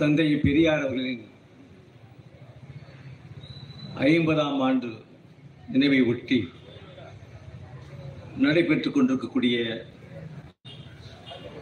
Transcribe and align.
தந்தை 0.00 0.26
பெரியார் 0.36 0.84
அவர்களின் 0.84 1.24
ஐம்பதாம் 4.06 4.60
ஆண்டு 4.60 4.90
நினைவை 5.68 5.98
ஒட்டி 6.06 6.38
நடைபெற்றுக் 8.38 8.94
கொண்டிருக்கக்கூடிய 8.94 9.56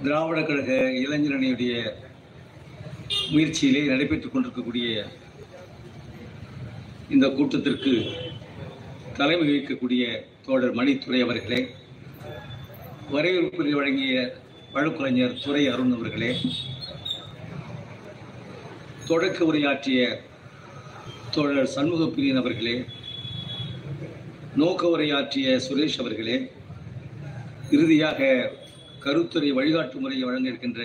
திராவிட 0.03 0.41
கழக 0.43 0.73
இளைஞரணியுடைய 1.01 1.73
முயற்சியிலே 3.31 3.83
நடைபெற்றுக் 3.87 4.35
கொண்டிருக்கக்கூடிய 4.35 4.89
இந்த 7.11 7.27
கூட்டத்திற்கு 7.31 7.95
தலைமை 9.17 9.45
வகிக்கக்கூடிய 9.45 10.05
தோழர் 10.47 10.79
மணித்துறை 10.79 11.21
அவர்களே 11.23 11.61
வரவேற்புரை 13.11 13.73
வழங்கிய 13.75 14.15
வழக்குரைஞர் 14.73 15.41
துறை 15.43 15.63
அருண் 15.69 15.95
அவர்களே 15.95 16.33
தொடக்க 19.09 19.39
உரையாற்றிய 19.45 20.01
தோழர் 21.31 21.71
சண்முக 21.75 22.07
பிரியன் 22.07 22.41
அவர்களே 22.41 22.75
நோக்க 24.55 24.83
உரையாற்றிய 24.89 25.55
சுரேஷ் 25.59 25.97
அவர்களே 25.99 26.37
இறுதியாக 27.71 28.21
கருத்துறை 28.99 29.51
வழிகாட்டு 29.51 29.97
முறையை 29.97 30.25
வழங்க 30.25 30.49
இருக்கின்ற 30.49 30.83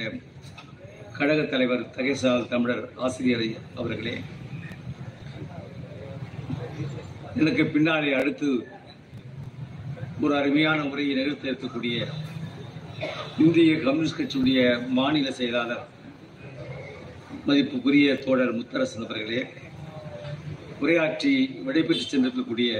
கழகத் 1.13 1.51
தலைவர் 1.51 1.83
தகைசால் 1.89 2.47
தமிழர் 2.47 2.83
ஆசிரியர் 2.99 3.45
அவர்களே 3.75 4.15
எனக்கு 7.37 7.65
பின்னாலே 7.67 8.13
அடுத்து 8.13 8.49
ஒரு 10.21 10.33
அருமையான 10.35 10.79
உரையை 10.85 11.15
நிகழ்த்த 11.15 11.51
இருக்கக்கூடிய 11.51 11.97
இந்திய 13.37 13.73
கம்யூனிஸ்ட் 13.79 14.19
கட்சியுடைய 14.19 14.61
மாநில 14.91 15.29
செயலாளர் 15.31 15.83
மதிப்புக்குரிய 17.41 18.09
தோழர் 18.17 18.53
முத்தரசன் 18.53 19.03
அவர்களே 19.03 19.41
உரையாற்றி 20.81 21.33
விடைபெற்று 21.65 22.03
சென்றிருக்கக்கூடிய 22.03 22.71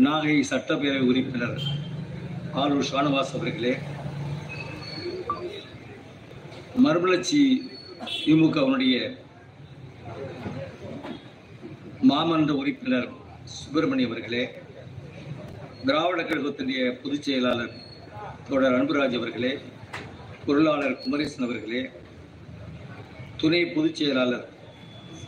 நாகை 0.00 0.36
சட்டப்பேரவை 0.50 1.06
உறுப்பினர் 1.06 1.58
ஆலூர் 2.54 2.88
ஷானவாஸ் 2.88 3.34
அவர்களே 3.34 3.72
மறுமலர்ச்சி 6.80 7.40
திமுகவினுடைய 8.14 8.96
மாமன்ற 12.10 12.52
உறுப்பினர் 12.54 13.08
சுப்பிரமணிய 13.54 14.08
அவர்களே 14.08 14.44
திராவிட 15.84 16.20
கழகத்தினுடைய 16.22 16.82
பொதுச் 16.98 17.26
செயலாளர் 17.26 17.74
தோழர் 18.48 18.76
அன்புராஜ் 18.76 19.16
அவர்களே 19.16 19.52
பொருளாளர் 20.44 21.00
குமரேசன் 21.02 21.46
அவர்களே 21.46 21.82
துணை 23.40 23.60
பொதுச் 23.66 23.98
செயலாளர் 23.98 24.46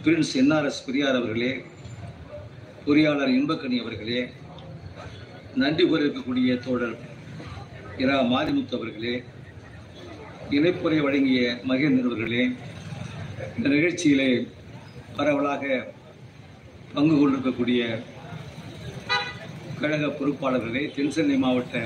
பிரின்ஸ் 0.03 0.33
என்ஆர்எஸ் 0.37 0.83
பெரியார் 0.87 1.19
அவர்களே 1.19 1.53
பொறியாளர் 2.85 3.31
இன்பக்கனி 3.31 3.77
அவர்களே 3.81 4.21
நன்றி 5.57 5.85
கூறியிருக்கக்கூடிய 5.85 6.57
தோழர் 6.59 6.97
இரா 7.99 8.17
மாரிமுத்து 8.31 8.77
அவர்களே 8.79 9.15
இணைப்புரை 10.51 10.99
வழங்கிய 11.01 11.41
மகேந்திரன் 11.65 12.11
அவர்களே 12.11 12.45
இந்த 13.57 13.67
நிகழ்ச்சியிலே 13.69 14.29
பரவலாக 15.17 15.65
பங்கு 16.93 17.15
கொண்டிருக்கக்கூடிய 17.15 17.83
கழக 19.79 20.13
பொறுப்பாளர்களே 20.13 20.85
தென்சென்னை 20.95 21.39
மாவட்ட 21.39 21.77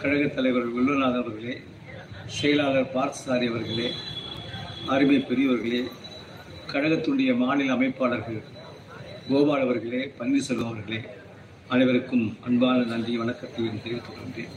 கழகத் 0.00 0.36
தலைவர் 0.36 0.68
வில்வநாதன் 0.74 1.22
அவர்களே 1.22 1.56
செயலாளர் 2.34 2.92
பார்த்தசாரி 2.92 3.46
அவர்களே 3.48 3.88
அருமை 4.92 5.16
பெரியவர்களே 5.18 5.80
கழகத்துடைய 6.72 7.30
மாநில 7.40 7.74
அமைப்பாளர்கள் 7.74 8.38
கோபால் 9.28 9.64
அவர்களே 9.64 10.00
பன்னீர்செல்வம் 10.18 10.70
அவர்களே 10.70 11.00
அனைவருக்கும் 11.68 12.36
அன்பான 12.46 12.84
நன்றி 12.92 13.18
வணக்கத்தையும் 13.18 13.80
தெரிவித்துக் 13.82 14.16
கொள்கிறேன். 14.18 14.54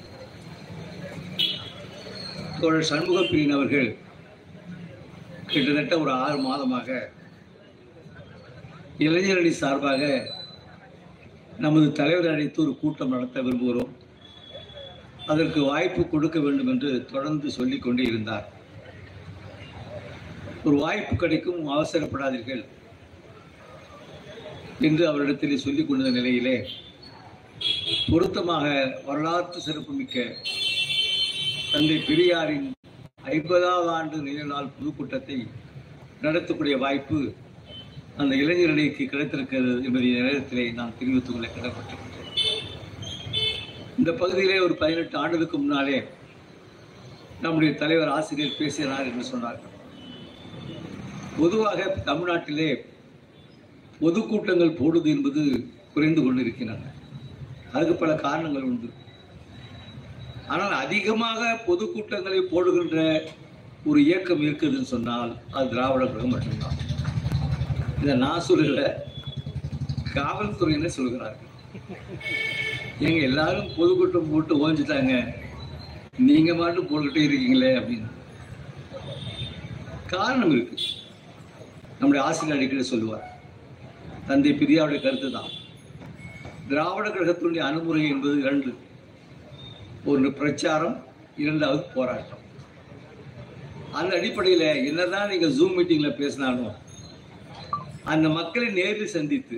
தோழர் 2.59 2.87
சண்முக 2.91 3.19
பிரியன் 3.21 3.55
அவர்கள் 3.57 3.89
கிட்டத்தட்ட 5.51 5.99
ஒரு 5.99 6.11
ஆறு 6.11 6.39
மாதமாக 6.47 7.01
இளைஞரணி 9.07 9.53
சார்பாக 9.61 10.31
நமது 11.65 11.91
தலைவர் 11.91 12.31
அழைத்து 12.33 12.61
ஒரு 12.61 12.73
கூட்டம் 12.77 13.13
நடத்த 13.15 13.41
விரும்புகிறோம். 13.41 13.93
அதற்கு 15.25 15.61
வாய்ப்பு 15.71 16.07
கொடுக்க 16.07 16.39
வேண்டும் 16.39 16.67
என்று 16.67 17.05
தொடர்ந்து 17.13 17.49
சொல்லிக்கொண்டே 17.59 18.03
இருந்தார். 18.03 18.47
ஒரு 20.67 20.75
வாய்ப்பு 20.83 21.13
கிடைக்கும் 21.21 21.61
அவசரப்படாதீர்கள். 21.75 22.63
என்று 24.87 25.03
அவரிடத்தில் 25.09 25.63
சொல்லிக் 25.63 25.89
கொண்ட 25.89 26.09
நிலையிலே 26.17 26.57
பொருத்தமாக 28.11 28.65
வரலாற்று 29.07 29.59
சிறப்புமிக்க 29.65 30.25
தந்தை 31.71 31.97
பெரியாரின் 32.09 32.67
ஐம்பதாவது 33.35 33.89
ஆண்டு 33.97 34.19
நினைவு 34.27 34.49
நாள் 34.53 34.73
பொதுக்கூட்டத்தை 34.77 35.37
நடத்தக்கூடிய 36.25 36.77
வாய்ப்பு 36.83 37.19
அந்த 38.21 38.33
இளைஞர்களுக்கு 38.43 39.05
கிடைத்திருக்கிறது 39.11 39.73
என்பதை 39.87 40.07
நேரத்திலே 40.19 40.65
நான் 40.79 40.97
தெரிவித்துக் 40.99 41.35
கொள்ள 41.35 41.49
கடற்பட்டிருக்கிறேன் 41.57 42.29
இந்த 43.99 44.11
பகுதியிலே 44.21 44.59
ஒரு 44.67 44.75
பதினெட்டு 44.81 45.17
ஆண்டுகளுக்கு 45.23 45.57
முன்னாலே 45.57 45.99
நம்முடைய 47.45 47.73
தலைவர் 47.81 48.15
ஆசிரியர் 48.17 48.57
பேசினார் 48.61 49.09
என்று 49.11 49.25
சொன்னார்கள். 49.33 49.70
பொதுவாக 51.39 51.81
தமிழ்நாட்டிலே 52.07 52.69
பொதுக்கூட்டங்கள் 54.01 54.77
போடுவது 54.79 55.09
என்பது 55.15 55.41
குறைந்து 55.93 56.21
கொண்டிருக்கின்றன. 56.23 56.89
அதுக்கு 57.73 57.95
பல 58.01 58.11
காரணங்கள் 58.15 58.67
உண்டு. 58.69 58.89
ஆனால் 60.53 60.73
அதிகமாக 60.85 61.41
பொதுக்கூட்டங்களை 61.67 62.41
போடுகின்ற 62.53 62.97
ஒரு 63.89 63.99
இயக்கம் 64.05 64.41
இருக்குதுன்னு 64.47 64.91
சொன்னால் 64.93 65.31
அது 65.51 65.69
திராவிட 65.69 66.05
கழகம் 66.05 66.33
மட்டும்தான். 66.33 66.77
இதை 68.01 68.15
நான் 68.25 68.47
சொல்லல 68.49 68.83
காவல்துறையினர் 70.15 70.97
சொல்கிறார்கள்? 70.97 71.49
எங்க 73.07 73.19
எல்லாரும் 73.29 73.69
பொதுக்கூட்டம் 73.77 74.31
போட்டு 74.31 74.53
ஓஞ்சிட்டாங்க. 74.63 75.15
நீங்க 76.29 76.53
மட்டும் 76.61 76.89
போட்டுக்கிட்டே 76.89 77.27
இருக்கீங்களே 77.27 77.71
அப்படின்னு. 77.79 78.09
காரணம் 80.13 80.51
இருக்கு. 80.51 80.77
நம்முடைய 82.01 82.21
ஆசிரியர் 82.27 82.57
அடிக்கடி 82.57 82.83
சொல்லுவார் 82.91 83.25
தந்தை 84.27 84.51
பெரியாருடைய 84.59 84.99
கருத்து 85.01 85.27
தான் 85.31 85.51
திராவிட 86.69 87.07
கழகத்தினுடைய 87.09 87.61
அணுகுமுறை 87.67 88.03
என்பது 88.13 88.35
இரண்டு. 88.43 88.71
ஒன்று 90.11 90.29
பிரச்சாரம் 90.39 90.95
இரண்டாவது 91.43 91.83
போராட்டம். 91.95 92.43
அந்த 93.99 94.11
அடிப்படையில் 94.19 94.65
என்னதான் 94.89 95.29
நீங்கள் 95.31 95.55
ஜூம் 95.57 95.75
மீட்டிங்கில் 95.77 96.19
பேசினாலும் 96.21 96.73
அந்த 98.13 98.27
மக்களை 98.39 98.69
நேரில் 98.79 99.13
சந்தித்து 99.15 99.57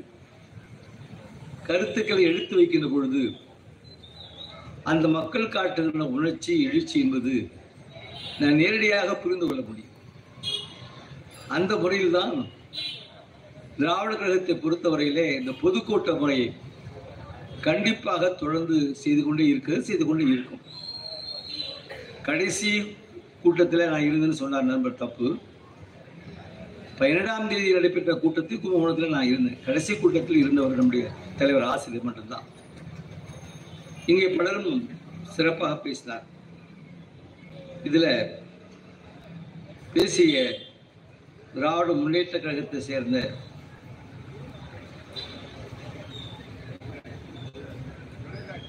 கருத்துக்களை 1.70 2.24
எடுத்து 2.32 2.54
வைக்கின்ற 2.60 2.90
பொழுது 2.94 3.24
அந்த 4.92 5.06
மக்கள் 5.18 5.54
காட்டுகின்ற 5.56 6.06
உணர்ச்சி 6.18 6.54
எழுச்சி 6.70 6.98
என்பது 7.04 7.36
நான் 8.42 8.60
நேரடியாக 8.62 9.16
புரிந்து 9.24 9.46
கொள்ள 9.48 9.62
முடியும். 9.70 9.93
அந்த 11.56 11.74
முறையில்தான் 11.84 12.36
திராவிட 13.78 14.12
கழகத்தை 14.16 14.56
பொறுத்தவரையிலே 14.64 15.26
இந்த 15.40 15.52
பொதுக்கூட்ட 15.62 16.12
முறையை 16.22 16.48
கண்டிப்பாக 17.68 18.30
தொடர்ந்து 18.42 18.78
செய்து 19.02 19.22
கொண்டே 19.24 19.46
இருக்கிறது 19.52 19.88
செய்து 19.90 20.06
கொண்டே 20.06 20.26
இருக்கும். 20.36 20.62
கடைசி 22.28 22.72
கூட்டத்தில் 23.44 23.90
நான் 23.92 24.08
இருந்தேன்னு 24.08 24.42
சொன்னார் 24.42 24.70
நண்பர் 24.72 25.02
தப்பு. 25.04 25.28
பன்னிரெண்டாம் 26.98 27.48
தேதி 27.52 27.72
நடைபெற்ற 27.78 28.12
கூட்டத்தில் 28.24 28.62
கும்பகோணத்தில் 28.64 29.16
நான் 29.16 29.30
இருந்தேன். 29.32 29.62
கடைசி 29.68 29.94
கூட்டத்தில் 30.02 30.42
இருந்தவர் 30.42 30.80
நம்முடைய 30.80 31.06
தலைவர் 31.40 31.70
ஆசிரியர் 31.72 32.08
மட்டும்தான். 32.10 32.46
இங்கே 34.12 34.28
பலரும் 34.38 34.84
சிறப்பாக 35.36 35.76
பேசினார். 35.86 36.26
இதில் 37.88 38.12
பேசிய 39.96 40.44
திராவிட 41.56 41.92
முன்னேற்ற 42.02 42.36
கழகத்தை 42.40 42.80
சேர்ந்த 42.90 43.18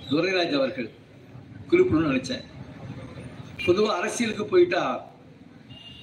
துரைராஜ் 0.09 0.57
அவர்கள் 0.59 0.89
குறிப்பிடணும்னு 1.71 2.11
நினைச்சேன். 2.11 2.45
பொதுவாக 3.67 3.97
அரசியலுக்கு 3.99 4.45
போயிட்டா 4.53 4.83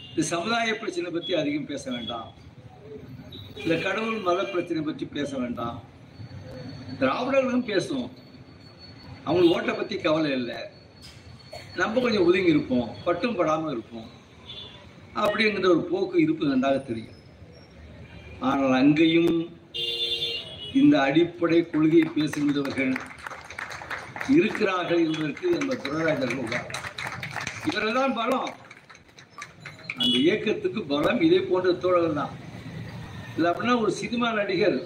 இந்த 0.09 0.23
சமுதாய 0.31 0.73
பிரச்சனை 0.79 1.09
பற்றி 1.15 1.33
அதிகம் 1.41 1.69
பேச 1.71 1.83
வேண்டாம். 1.95 2.29
இந்த 3.61 3.75
கடவுள் 3.85 4.25
மத 4.27 4.39
பிரச்சனை 4.53 4.81
பற்றி 4.87 5.05
பேச 5.17 5.31
வேண்டாம். 5.43 5.77
திராவிடர்களும் 7.01 7.69
பேசும் 7.71 8.07
அவங்க 9.27 9.45
ஓட்டை 9.55 9.75
பற்றி 9.75 9.97
கவலை 10.07 10.31
இல்லை. 10.39 10.59
நம்ம 11.81 12.01
கொஞ்சம் 12.05 12.25
ஒதுங்கி 12.29 12.53
இருப்போம். 12.55 12.89
பட்டும் 13.05 13.37
படாமல் 13.39 13.73
இருப்போம். 13.75 14.09
அப்படிங்கிற 15.19 15.65
ஒரு 15.75 15.83
போக்கு 15.91 16.17
இருப்பு 16.25 16.51
நன்றாக 16.51 16.77
தெரியும். 16.89 17.17
ஆனால் 18.49 18.75
அங்கேயும் 18.81 19.33
இந்த 20.81 20.95
அடிப்படை 21.07 21.59
கொள்கையை 21.71 22.05
பேசுகின்றவர்கள் 22.17 22.93
இருக்கிறார்கள் 24.35 25.01
என்பதற்கு 25.05 25.47
நம்ம 25.57 25.75
துறராஜர்கள் 25.83 26.51
இவர்கள் 27.69 27.97
தான் 27.99 28.15
பலம். 28.19 28.49
அந்த 30.01 30.15
இயக்கத்துக்கு 30.25 30.81
பலம் 30.93 31.19
இதே 31.27 31.39
போன்ற 31.49 31.71
தோழர்கள் 31.83 32.19
தான். 32.21 32.33
இல்லை 33.35 33.49
அப்படின்னா 33.51 33.75
ஒரு 33.83 33.91
சினிமா 34.01 34.29
நடிகர் 34.39 34.79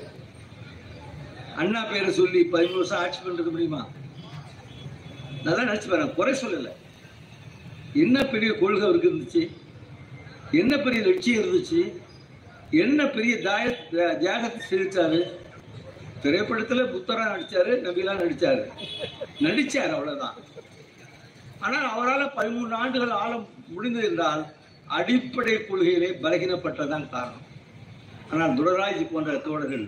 அண்ணா 1.61 1.81
பேரை 1.91 2.09
சொல்லி 2.21 2.39
பதிமூணு 2.53 2.81
வருஷம் 2.81 3.01
ஆட்சி 3.03 3.19
பண்ணிருக்க 3.19 3.51
முடியுமா? 3.53 3.81
நல்லா 5.45 5.61
நினைச்சு 5.67 5.89
பாருங்க 5.91 6.17
குறை 6.17 6.33
சொல்லலை. 6.41 6.73
என்ன 8.03 8.23
பெரிய 8.33 8.49
கொள்கை 8.61 8.83
அவருக்கு 8.87 9.09
இருந்துச்சு? 9.11 9.43
என்ன 10.61 10.73
பெரிய 10.85 10.99
லட்சியம் 11.07 11.41
இருந்துச்சு? 11.41 11.81
என்ன 12.83 12.99
பெரிய 13.15 13.33
தாய 13.47 13.63
தியாகத்தை 14.21 14.61
செலுத்தாரு 14.71 15.19
திரைப்படத்துல 16.23 16.83
புத்தரா 16.93 17.23
நடிச்சாரு 17.31 17.73
நபிலா 17.85 18.13
நடிச்சாரு. 18.21 18.63
நடிச்சார் 19.45 19.95
அவ்வளவுதான். 19.95 20.37
ஆனால் 21.65 21.87
அவரால் 21.93 22.35
பதிமூன்று 22.37 22.75
ஆண்டுகள் 22.81 23.13
ஆழம் 23.23 23.45
முடிந்தது 23.75 24.07
என்றால் 24.09 24.43
அடிப்படை 24.97 25.55
கொள்கையிலே 25.59 26.09
பலகீனப்பட்டதான் 26.23 27.05
காரணம். 27.13 27.45
ஆனால் 28.31 28.55
துரராஜ் 28.59 29.11
போன்ற 29.13 29.33
தோழர்கள் 29.47 29.85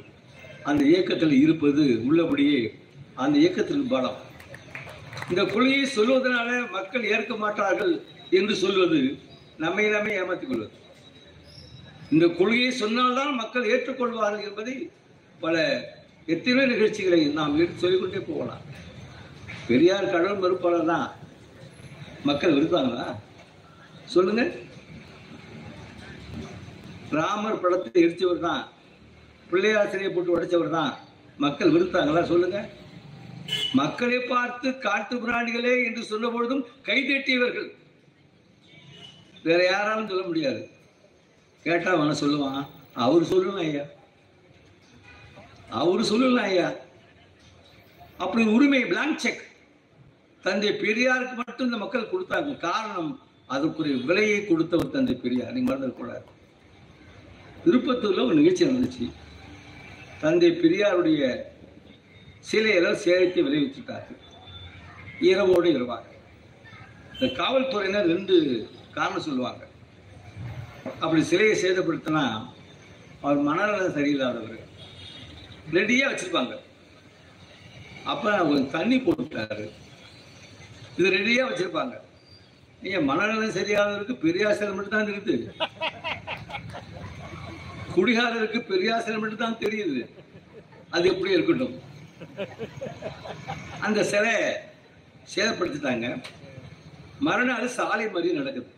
அந்த 0.69 0.81
இயக்கத்தில் 0.91 1.35
இருப்பது 1.45 1.83
உள்ளபடியே 2.07 2.59
அந்த 3.23 3.35
இயக்கத்திற்கு 3.43 3.87
பலம். 3.95 4.19
இந்த 5.31 5.43
கொள்கையை 5.53 5.85
சொல்வதனால 5.97 6.49
மக்கள் 6.75 7.09
ஏற்க 7.13 7.33
மாட்டார்கள் 7.43 7.93
என்று 8.39 8.53
சொல்வது 8.63 8.99
நம்மை 9.63 9.85
நாமே 9.89 10.11
ஏமாற்றிக் 10.15 10.49
கொள்வது. 10.49 10.73
இந்த 12.13 12.25
கொள்கையை 12.27 12.71
சொன்னால்தான் 12.71 13.33
மக்கள் 13.35 13.69
ஏற்றுக்கொள்வார்கள் 13.73 14.45
என்பதை 14.49 14.75
பல 15.39 15.55
எத்தனை 16.33 16.65
நிகழ்ச்சிகளை 16.65 17.19
நாம் 17.39 17.57
சொல்லிக்கொண்டே 17.81 18.21
போகலாம். 18.29 18.63
பெரியார் 19.67 20.11
கடல் 20.11 20.41
மறுப்பாளர் 20.43 20.91
தான். 20.93 21.07
மக்கள் 22.23 22.55
விருத்தாங்களா 22.57 23.07
சொல்லுங்க. 24.15 24.43
ராமர் 27.17 27.61
படத்தை 27.63 28.03
எரிச்சவர் 28.03 28.45
தான். 28.47 28.63
பிள்ளையாசிரியை 29.49 30.09
போட்டு 30.13 30.35
உடைச்சவர் 30.35 30.75
தான். 30.79 30.93
மக்கள் 31.37 31.73
விருத்தாங்களா? 31.75 32.23
சொல்லுங்க. 32.33 32.59
மக்களை 33.79 34.19
பார்த்து 34.19 34.69
காட்டு 34.85 35.15
பிராணிகளே 35.15 35.73
என்று 35.87 36.03
சொன்ன 36.11 36.29
பொழுதும் 36.29 36.65
கைதட்டியவர்கள். 36.87 37.69
வேற 39.43 39.65
யாராலும் 39.65 40.07
சொல்ல 40.07 40.23
முடியாது. 40.23 40.69
கேட்டா 41.63 41.95
அவன 41.95 42.15
சொல்லுவான். 42.21 42.67
அவர் 42.93 43.21
சொல்லணும் 43.21 43.57
ஐயா. 43.57 43.81
அவர் 45.69 46.03
சொல்லலாம் 46.03 46.43
ஐயா. 46.43 46.71
அப்படி 48.17 48.45
உரிமை 48.45 48.85
பிளாங்க் 48.85 49.17
செக் 49.17 49.41
தந்தை 50.41 50.69
பெரியாருக்கு 50.69 51.35
மட்டும் 51.35 51.65
இந்த 51.65 51.77
மக்கள் 51.77 52.09
கொடுத்தாங்க. 52.09 52.57
காரணம் 52.57 53.19
அதுக்குரிய 53.49 54.05
விலையை 54.05 54.47
கொடுத்தவர் 54.47 54.91
தந்தை 54.91 55.15
பெரியார். 55.15 55.51
நீங்க 55.51 55.73
மறந்துடக்கூடாது 55.73 56.23
திருப்பத்தூர்ல 57.65 58.25
ஒரு 58.25 58.35
நிகழ்ச்சி 58.35 58.65
நடந்துச்சு. 58.65 59.11
தந்தை 60.19 60.51
பெரியாருடைய 60.51 61.41
சிலையெல்லாம் 62.51 62.93
சேகரித்து 62.93 63.43
விளைவிச்சுட்டார்கள் 63.43 64.17
இரவோடு 65.19 65.73
இரவாக. 65.73 66.15
இந்த 67.17 67.27
காவல்துறையினர் 67.37 68.11
ரெண்டு 68.13 68.35
காரணம் 68.95 69.23
சொல்லுவாங்க. 69.27 69.63
அப்படி 71.03 71.21
சிலையை 71.29 71.55
சேதப்படுத்தினா 71.61 72.23
அவர் 73.23 73.39
மனநலம் 73.47 73.95
சரியில்லாதவர். 73.95 74.59
ரெடியா 75.77 76.05
வச்சிருப்பாங்க. 76.09 76.53
அப்போ 78.11 78.29
கொஞ்சம் 78.49 78.75
தண்ணி 78.75 78.97
போட்டுட்டாரு. 79.05 79.65
இது 80.97 81.15
ரெடியாக 81.17 81.47
வச்சிருப்பாங்க. 81.49 81.95
நீங்கள் 82.83 83.07
மனநலம் 83.09 83.57
சரியாதவருக்கு 83.59 84.15
பெரியாசிரியர் 84.27 84.77
மட்டும் 84.77 84.95
தான் 84.97 85.11
இருக்குது 85.13 85.35
குடிகாரருக்கு 87.95 88.59
பெரியாசிரியர் 88.71 89.21
மட்டும் 89.21 89.43
தான் 89.45 89.61
தெரியுது. 89.65 90.01
அது 90.95 91.05
எப்படி 91.13 91.35
இருக்கட்டும். 91.35 91.75
அந்த 93.85 93.99
சிலை 94.11 94.35
சேதப்படுத்திட்டாங்க. 95.33 96.07
மறுநாள் 97.25 97.75
சாலை 97.77 98.05
மறியல் 98.15 98.39
நடக்குது. 98.39 98.69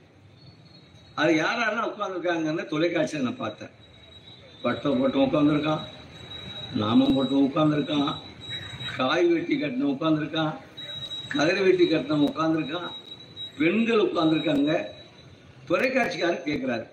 அது 1.22 1.32
யார் 1.36 1.62
யாரெல்லாம் 1.62 1.90
உட்காந்துருக்காங்கன்னு 1.92 2.64
தொலைக்காட்சியில் 2.74 3.26
நான் 3.28 3.44
பார்த்தேன். 3.44 3.74
பட்டம் 4.64 5.00
போட்டு 5.00 5.20
உட்காந்துருக்கான் 5.26 5.84
நாமம் 6.82 7.16
போட்டு 7.18 7.36
உட்காந்துருக்கான் 7.48 8.10
காய் 8.98 9.28
வெட்டி 9.34 9.56
கட்டின 9.56 9.90
உட்காந்துருக்கான் 9.96 10.54
கதிரை 11.34 11.62
வெட்டி 11.66 11.86
கட்டின 11.86 12.20
உட்காந்துருக்கான் 12.30 12.90
பெண்கள் 13.60 14.06
உட்காந்துருக்காங்க 14.08 14.72
தொலைக்காட்சிக்காரர் 15.70 16.48
கேட்குறாரு 16.50 16.88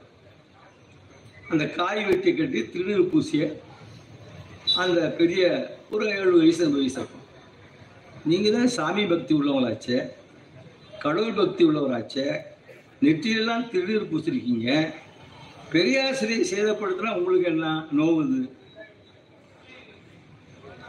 அந்த 1.53 1.65
காய் 1.79 2.03
வெட்டி 2.11 2.31
கட்டி 2.35 2.61
திருநீர் 2.73 3.11
பூசிய 3.13 3.45
அந்த 4.83 5.01
பெரிய 5.19 5.43
ஒரு 5.95 6.05
ஏழு 6.15 6.33
வயசு 6.39 6.65
அந்த 6.67 6.79
வயசு 6.79 6.99
இருக்கும். 7.01 7.27
நீங்கள் 8.31 8.55
தான் 8.57 8.73
சாமி 8.77 9.03
பக்தி 9.13 9.33
உள்ளவங்களாச்சே. 9.35 9.99
கடவுள் 11.03 11.33
பக்தி 11.33 11.65
உள்ளவராச்சே 11.65 12.27
நெற்றியெல்லாம் 13.03 13.69
திருநீர் 13.71 14.11
பூசிருக்கீங்க. 14.11 14.95
பெரியாசிரியை 15.73 16.45
சேதப்படுத்தினா 16.51 17.17
உங்களுக்கு 17.17 17.47
என்ன 17.47 17.89
நோவுது 17.97 18.41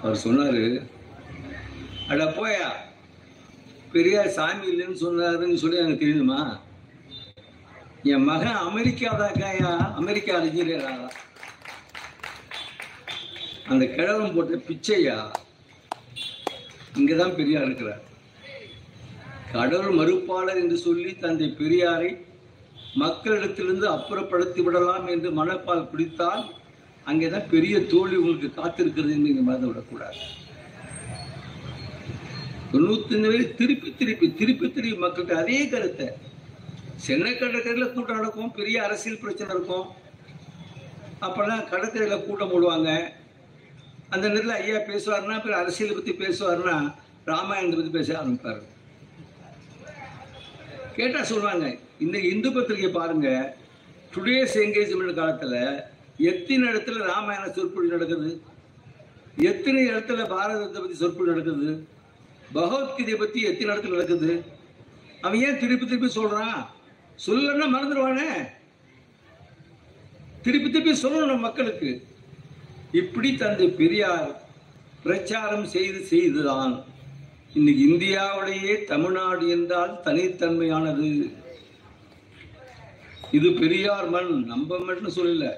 அவர் 0.02 0.22
சொன்னாரு 0.24 0.88
அட 2.08 2.26
போயா 2.26 2.68
பெரியார் 3.92 4.28
சாமி 4.28 4.68
இல்லைன்னு 4.68 5.02
சொன்னாருன்னு 5.02 5.54
சொல்லி 5.54 5.78
எனக்கு 5.78 6.06
தெரியுமா? 6.06 6.62
என் 8.04 8.24
மகன் 8.24 8.60
அமெரிக்காதாக்காயா 8.68 9.72
அமெரிக்கா 10.00 10.40
அறிஞரா 10.40 11.10
அந்த 13.70 13.86
கிழவன் 13.86 14.36
போட்ட 14.36 14.56
பிச்சையா? 14.56 15.32
இங்கதான் 16.96 17.36
பெரியார் 17.36 17.66
இருக்கிறார். 17.66 18.04
கடவுள் 19.54 19.98
மறுப்பாளர் 20.00 20.62
என்று 20.62 20.78
சொல்லி 20.78 21.12
தந்தை 21.24 21.48
பெரியாரை 21.60 22.10
மக்களிடத்திலிருந்து 23.02 23.88
அப்புறப்படுத்தி 23.96 24.62
விடலாம் 24.64 25.08
என்று 25.14 25.30
மனப்பால் 25.40 25.90
பிடித்தால் 25.92 26.44
அங்கேதான் 27.10 27.50
பெரிய 27.54 27.76
தோல்வி 27.92 28.18
உங்களுக்கு 28.22 28.50
காத்திருக்கிறது 28.60 29.14
என்று 29.16 29.28
நீங்க 29.28 29.42
மறந்து 29.42 29.68
விடக்கூடாது. 29.68 30.22
தொண்ணூத்தி 32.72 33.18
பேர் 33.34 33.56
திருப்பி 33.60 33.90
திருப்பி 34.00 34.28
திருப்பி 34.40 34.68
திருப்பி 34.78 34.98
மக்களுக்கு 35.04 35.36
அதே 35.42 35.60
கருத்தை. 35.74 36.08
சென்னை 37.06 37.34
கடற்கரையில் 37.34 37.94
கூட்டம் 37.94 38.20
நடக்கும் 38.20 38.56
பெரிய 38.60 38.78
அரசியல் 38.88 39.22
பிரச்சனை 39.24 39.52
இருக்கும். 39.56 39.88
அப்பெல்லாம் 41.28 41.68
கடற்கரையில் 41.74 42.26
கூட்டம் 42.26 42.52
போடுவாங்க. 42.54 42.90
அந்த 44.10 44.26
நேரத்தில் 44.28 44.60
ஐயா 44.62 44.80
பேசுவாருன்னா 44.92 45.38
அப்புறம் 45.40 45.62
அரசியலை 45.64 45.94
பற்றி 45.96 46.14
பேசுவாருன்னா 46.24 46.76
ராமாயணத்தை 47.32 47.78
பற்றி 47.78 47.96
பேச 47.98 48.10
ஆரம்பிப்பாரு. 48.20 48.64
கேட்டால் 50.98 51.30
சொல்லுவாங்க 51.32 51.66
இந்த 52.06 52.18
இந்து 52.32 52.50
பத்திரிகை 52.54 52.90
பாருங்க. 52.92 53.30
டுடேஸ் 54.14 54.56
என்கேஜ்மெண்ட் 54.64 55.20
காலத்தில் 55.20 55.60
எத்தனை 56.32 56.64
இடத்துல 56.72 57.04
ராமாயண 57.12 57.46
சொற்பொழி 57.58 57.88
நடக்குது? 57.88 58.30
எத்தனை 59.52 59.82
இடத்துல 59.90 60.22
பாரதத்தை 60.34 60.80
பற்றி 60.80 60.98
சொற்பொழி 61.02 61.30
நடக்குது? 61.32 61.68
பகவத்கீதையை 62.54 63.18
பற்றி 63.20 63.40
எத்தனை 63.50 63.70
இடத்துல 63.74 63.98
நடக்குது? 63.98 64.32
அவன் 65.22 65.42
ஏன் 65.48 65.60
திருப்பி 65.60 65.86
திருப்பி 65.86 66.10
சொல்கிறான் 66.10 66.60
சொல்லன்னா 67.26 67.68
மறந்துடுவானே. 67.76 68.30
திருப்பி 70.46 70.70
திருப்பி 70.72 70.94
சொல்லணும் 71.04 71.46
மக்களுக்கு. 71.48 71.92
இப்படி 73.02 73.30
தந்தை 73.36 73.68
பெரியார் 73.80 74.30
பிரச்சாரம் 75.04 75.66
செய்து 75.76 76.00
செய்துதான் 76.12 76.74
இன்னைக்கு 77.54 77.88
இந்தியாவிலேயே 77.88 78.84
தமிழ்நாடு 78.84 79.50
என்றால் 79.50 80.00
தனித்தன்மையானது. 80.04 81.34
இது 83.32 83.52
பெரியார் 83.52 84.10
மண் 84.10 84.44
நம்ம 84.44 84.78
மட்டும் 84.78 85.14
சொல்லல. 85.14 85.52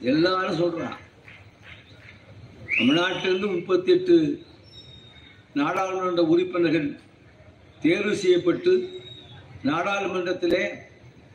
எல்லாரும் 0.00 0.60
சொல்றான். 0.60 0.96
தமிழ்நாட்டிலிருந்து 2.78 3.54
முப்பத்தி 3.54 3.90
எட்டு 3.90 4.44
நாடாளுமன்ற 5.54 6.22
உறுப்பினர்கள் 6.22 7.00
தேர்வு 7.80 8.16
செய்யப்பட்டு 8.16 9.02
நாடாளுமன்றத்திலே 9.64 10.68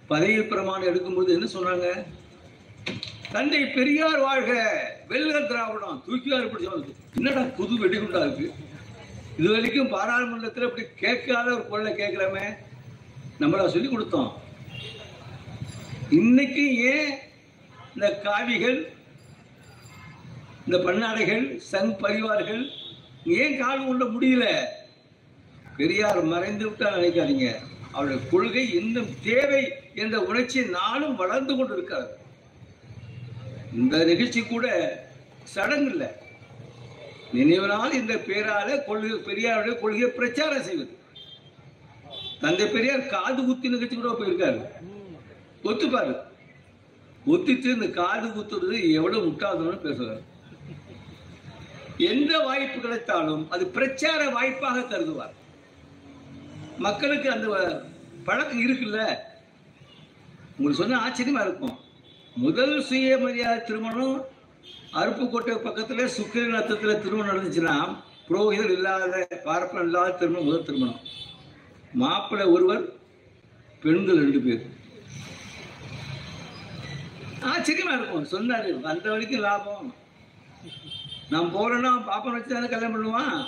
பதவி 0.07 0.41
பிரமாணம் 0.41 0.87
எடுக்கும்போது 0.87 1.29
என்ன 1.29 1.47
சொன்னாங்க? 1.53 2.05
தந்தை 3.31 3.65
பெரியார் 3.65 4.19
வாழ்க 4.19 4.51
வெல்க 5.07 5.41
திராவிடம் 5.41 6.03
தூக்கியார் 6.07 6.51
பிடிச்சவனுக்கு. 6.51 6.95
என்னடா 7.15 7.41
புது 7.41 7.73
வெடிகுண்டா 7.73 8.25
இருக்கு? 8.25 8.53
இது 9.41 9.51
வரைக்கும் 9.53 9.93
பாராளுமன்றத்தில் 9.93 10.65
இப்படி 10.65 10.83
கேட்காத 10.95 11.47
ஒரு 11.53 11.63
குரலை 11.67 11.91
கேட்கிறோமே 11.93 12.43
நம்மள 13.39 13.61
சொல்லி 13.73 13.89
கொடுத்தோம். 13.91 14.31
இன்னைக்கு 16.17 16.65
ஏன் 16.91 17.09
இந்த 17.93 18.07
காவிகள் 18.25 18.77
இந்த 20.65 20.77
பண்ணாடைகள் 20.77 21.43
சங் 21.71 21.91
பரிவார்கள் 22.03 22.63
ஏன் 23.25 23.57
கால் 23.61 23.85
கொள்ள 23.87 24.03
முடியல? 24.05 24.45
பெரியார் 25.77 26.21
மறைந்து 26.33 26.69
விட்டா 26.69 26.93
நினைக்காதீங்க. 26.97 27.49
அவருடைய 27.91 28.21
கொள்கை 28.31 28.65
இன்னும் 28.79 29.11
தேவை 29.23 29.63
என்ற 29.95 30.15
உணர்ச்சி 30.29 30.61
நாளும் 30.79 31.19
வளர்ந்து 31.23 31.55
கொண்டு 31.55 31.73
கொண்டிருக்கிறது. 31.73 32.09
இந்த 33.73 34.05
நிகழ்ச்சி 34.11 34.43
கூட 34.43 34.65
சடங்கு 35.43 35.91
இல்லை. 35.91 36.09
நினைவு 37.33 37.93
இந்த 37.93 38.13
பேரால 38.15 38.85
கொள்கை 38.85 39.11
பெரியாருடைய 39.11 39.79
கொள்கையை 39.79 40.09
பிரச்சாரம் 40.09 40.63
செய்வது. 40.63 40.97
தந்தை 42.41 42.67
பெரியார் 42.67 43.07
காது 43.07 43.45
குத்தி 43.45 43.69
நிகழ்ச்சி 43.69 43.95
கூட 43.95 44.09
போயிருக்காரு. 44.09 44.61
ஒத்துப்பாரு. 45.63 46.15
ஒத்திட்டு 47.27 47.65
இந்த 47.65 47.87
காது 47.87 48.27
குத்துறது 48.27 48.93
எவ்வளவு 48.93 49.27
முட்டாதுன்னு 49.27 49.79
பேசுவாரு. 49.85 50.21
எந்த 51.97 52.37
வாய்ப்பு 52.37 52.79
கிடைத்தாலும் 52.79 53.49
அது 53.49 53.67
பிரச்சார 53.67 54.29
வாய்ப்பாக 54.29 54.79
கருதுவார். 54.79 55.33
மக்களுக்கு 56.77 57.31
அந்த 57.31 57.81
பழக்கம் 58.25 58.67
இருக்குல்ல? 58.67 59.15
உங்களுக்கு 60.57 60.73
சொன்ன 60.73 60.99
ஆச்சரியமா 60.99 61.41
இருக்கும். 61.41 61.77
முதல் 62.35 62.81
சுயமரியாதை 62.81 63.63
திருமணம் 63.63 64.25
அருப்புக்கோட்டை 64.99 65.53
பக்கத்துல 65.65 66.05
சுக்கிர 66.15 66.45
நத்தத்துல 66.53 66.93
திருமணம் 67.01 67.29
நடந்துச்சுன்னா 67.29 67.75
புரோகிதர் 68.27 68.73
இல்லாத 68.77 69.27
பார்ப்பனம் 69.45 69.87
இல்லாத 69.87 70.09
திருமணம் 70.11 70.47
முதல் 70.47 70.65
திருமணம். 70.65 70.99
மாப்பிள்ளை 72.01 72.45
ஒருவர் 72.55 72.83
பெண்கள் 73.83 74.21
ரெண்டு 74.23 74.39
பேர். 74.45 74.65
ஆச்சரியமா 77.51 77.93
இருக்கும். 77.97 78.27
சொன்னாரு 78.33 78.69
வந்த 78.87 79.05
வரைக்கும் 79.09 79.45
லாபம். 79.47 79.87
நான் 81.29 81.53
போறேன்னா 81.55 81.93
பாப்பா 82.09 82.29
வச்சு 82.35 82.53
தானே 82.53 82.67
கல்யாணம் 82.67 82.95
பண்ணுவான்? 82.95 83.39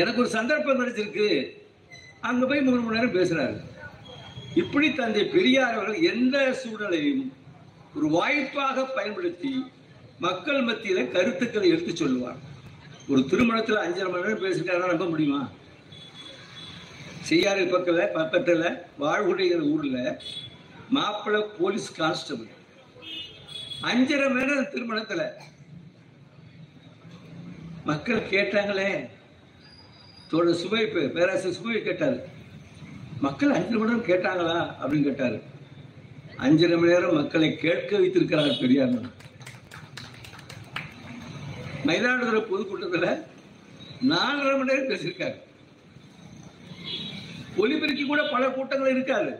எனக்கு 0.00 0.20
ஒரு 0.20 0.30
சந்தர்ப்பம் 0.38 0.80
கிடைச்சிருக்கு. 0.80 1.28
அங்க 2.20 2.46
போய் 2.46 2.66
மூணு 2.66 2.80
மணி 2.80 2.98
நேரம் 2.98 3.16
பேசுறாரு. 3.20 3.56
இப்படி 4.62 4.88
தந்தை 4.92 5.24
பெரியார் 5.36 5.78
அவர்கள் 5.78 6.10
எந்த 6.12 6.36
சூழலையும் 6.62 7.24
ஒரு 7.96 8.08
வாய்ப்பாக 8.18 8.84
பயன்படுத்தி 8.98 9.54
மக்கள் 10.18 10.64
மத்தியில 10.64 11.10
கருத்துக்களை 11.10 11.68
எடுத்து 11.68 11.96
சொல்லுவார். 11.96 12.36
ஒரு 13.08 13.20
திருமணத்துல 13.20 13.74
அஞ்சரை 13.74 14.10
மணி 14.10 14.22
நேரம் 14.22 14.44
பேசிட்டாருன்னா 14.44 14.86
நம்ப 14.86 15.04
முடியுமா? 15.04 15.50
செய்யாறு 17.20 17.64
பக்கத்துல 17.64 18.08
பக்கத்துல 18.14 18.78
வாழ்வுடைகிற 19.00 19.58
ஊர்ல 19.58 20.22
மாப்பிள்ளை 20.88 21.42
போலீஸ் 21.58 21.92
கான்ஸ்டபிள். 21.92 22.46
அஞ்சரை 23.82 24.32
மணி 24.32 24.44
நேரம் 24.44 24.64
திருமணத்துல. 24.64 25.28
மக்கள் 27.84 28.28
கேட்டாங்களே 28.30 29.08
தோட 30.30 30.52
சுவை 30.52 30.82
பே- 30.82 31.08
பேராசிரியர் 31.08 31.60
சுவை 31.60 31.82
கேட்டாரு. 31.82 32.24
மக்கள் 33.20 33.50
அஞ்சரை 33.50 33.78
மணி 33.78 33.92
நேரம் 33.92 34.04
கேட்டாங்களா? 34.04 34.74
அப்படின்னு 34.82 35.02
கேட்டாரு. 35.02 35.42
அஞ்சரை 36.30 36.78
மணி 36.78 36.92
நேரம் 36.92 37.14
மக்களை 37.14 37.56
கேட்க 37.56 37.98
வைத்திருக்கிறார் 37.98 38.56
பெரியார் 38.60 39.13
மயிலாடுதுறை 41.86 42.40
பொதுக்கூட்டத்தில் 42.40 43.22
நாலரை 44.08 44.56
மணி 44.56 44.64
நேரம் 44.64 44.88
பேசியிருக்காரு. 44.88 45.34
ஒலிபெருக்கி 47.56 48.06
கூட 48.06 48.28
பல 48.28 48.50
கூட்டங்கள் 48.50 48.90
இருக்காது. 48.90 49.32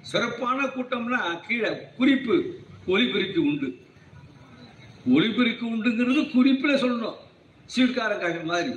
சிறப்பான 0.00 0.66
கூட்டம்னா 0.66 1.40
கீழே 1.48 1.70
குறிப்பு 1.96 2.58
ஒலிபெருக்கி 2.86 3.36
உண்டு. 3.36 3.78
ஒலிபெருக்கி 5.10 5.66
உண்டுங்கிறது 5.72 6.30
குறிப்பில் 6.30 6.82
சொல்லணும். 6.82 7.14
சீர்காரக்காக 7.76 8.44
மாதிரி. 8.44 8.72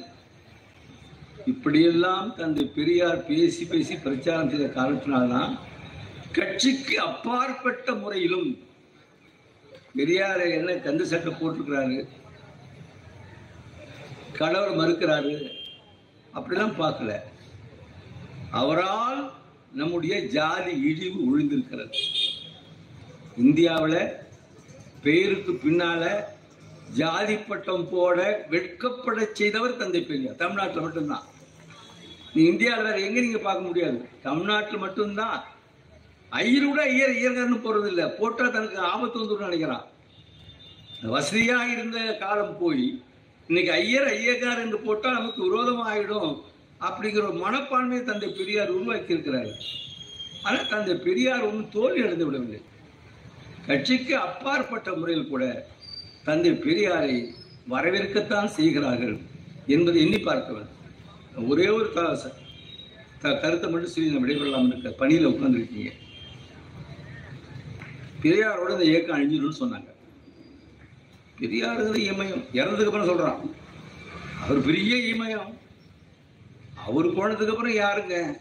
இப்படியெல்லாம் 1.46 2.34
தந்தை 2.36 2.72
பெரியார் 2.76 3.26
பேசி 3.26 3.66
பேசி 3.66 3.96
பிரச்சாரம் 3.96 4.50
செய்த 4.50 4.82
காரணத்தினால்தான் 4.82 5.60
கட்சிக்கு 6.32 7.00
அப்பாற்பட்ட 7.00 7.92
முறையிலும் 7.94 8.58
பெரியாரை 9.98 10.52
என்ன 10.52 10.72
கந்து 10.74 11.02
சட்டை 11.02 11.34
போட்டிருக்கிறாரு 11.34 12.08
கணவர் 14.38 14.78
மறுக்கிறாரு. 14.78 15.52
அப்படிலாம் 16.36 16.78
பார்க்கல. 16.80 17.20
அவரால் 18.52 19.32
நம்முடைய 19.74 20.26
ஜாதி 20.28 20.72
இழிவு 20.82 21.20
ஒழிந்திருக்கிறது. 21.28 21.94
இந்தியாவில் 23.38 24.12
பெயருக்கு 25.04 25.52
பின்னால 25.52 26.24
ஜாதி 26.94 27.36
பட்டம் 27.36 27.90
போட 27.90 28.46
வெட்கப்பட 28.50 29.32
செய்தவர் 29.32 29.78
தந்தை 29.78 30.02
பெரியார். 30.02 30.36
தமிழ்நாட்டில் 30.36 30.82
மட்டும்தான். 30.82 31.24
நீ 32.34 32.44
இந்தியாவில் 32.44 32.84
வேற 32.84 33.00
எங்க 33.00 33.20
நீங்க 33.20 33.38
பார்க்க 33.38 33.68
முடியாது. 33.68 34.10
தமிழ்நாட்டில் 34.24 34.78
மட்டும்தான். 34.78 35.44
ஐயர் 36.30 36.66
கூட 36.66 36.82
ஐயர் 36.82 37.10
ஐயர்காரன்னு 37.10 37.62
போறது 37.62 37.88
இல்லை 37.88 38.10
போட்டா 38.10 38.48
தனக்கு 38.48 38.80
ஆபத்து 38.80 39.24
வந்துடும் 39.24 39.44
நினைக்கிறான். 39.44 39.86
வசதியாக 41.02 41.72
இருந்த 41.72 42.18
காலம் 42.20 42.58
போய் 42.60 43.04
இன்னைக்கு 43.48 43.74
ஐயர் 43.74 44.08
ஐயக்கார் 44.08 44.62
என்று 44.62 44.80
போட்டால் 44.80 45.14
நமக்கு 45.14 45.50
விரோதம் 45.50 45.88
ஆகிடும் 45.88 46.42
அப்படிங்கிற 46.82 47.18
ஒரு 47.18 47.50
மனப்பான்மையை 47.50 48.04
தந்தை 48.04 48.30
பெரியார் 48.30 48.70
உருவாக்கி 48.70 49.14
இருக்கிறார் 49.14 49.48
ஆனால் 50.44 50.68
தந்தை 50.68 50.96
பெரியார் 50.96 51.42
ஒன்றும் 51.42 51.70
தோல்வி 51.70 52.02
அடைந்து 52.02 52.26
விடவில்லை. 52.26 52.62
கட்சிக்கு 53.68 54.18
அப்பாற்பட்ட 54.18 54.92
முறையில் 54.94 55.28
கூட 55.28 55.68
தந்தை 56.24 56.52
பெரியாரை 56.52 57.34
வரவேற்கத்தான் 57.70 58.46
செய்கிறார்கள் 58.46 59.18
என்பதை 59.68 60.02
எண்ணி 60.02 60.20
பார்க்க 60.20 60.66
ஒரே 61.48 61.68
ஒரு 61.68 61.92
த- 61.94 62.32
த- 63.22 63.40
கருத்தை 63.40 63.70
மட்டும் 63.70 63.90
சொல்லி 63.90 64.10
நான் 64.10 64.24
விடைபெறலாம் 64.24 64.68
இருக்க 64.68 64.90
பணியில் 64.90 65.28
உட்கார்ந்துருக்கீங்க. 65.28 65.92
பெரியாரோட 68.22 68.72
இந்த 68.72 68.84
இயக்கம் 68.84 69.18
அழிஞ்சிடும்னு 69.18 69.64
சொன்னாங்க. 69.64 69.93
பெரியாருங்கிற 71.40 71.98
இமயம் 72.00 72.46
இறந்ததுக்கு 72.54 72.86
அப்புறம் 72.86 73.08
சொல்றான். 73.08 73.54
அவர் 74.42 74.66
பெரிய 74.66 74.96
இமயம். 74.96 75.58
அவர் 76.76 77.06
போனதுக்கு 77.06 77.50
அப்புறம் 77.50 77.74
யாருங்க? 77.74 78.38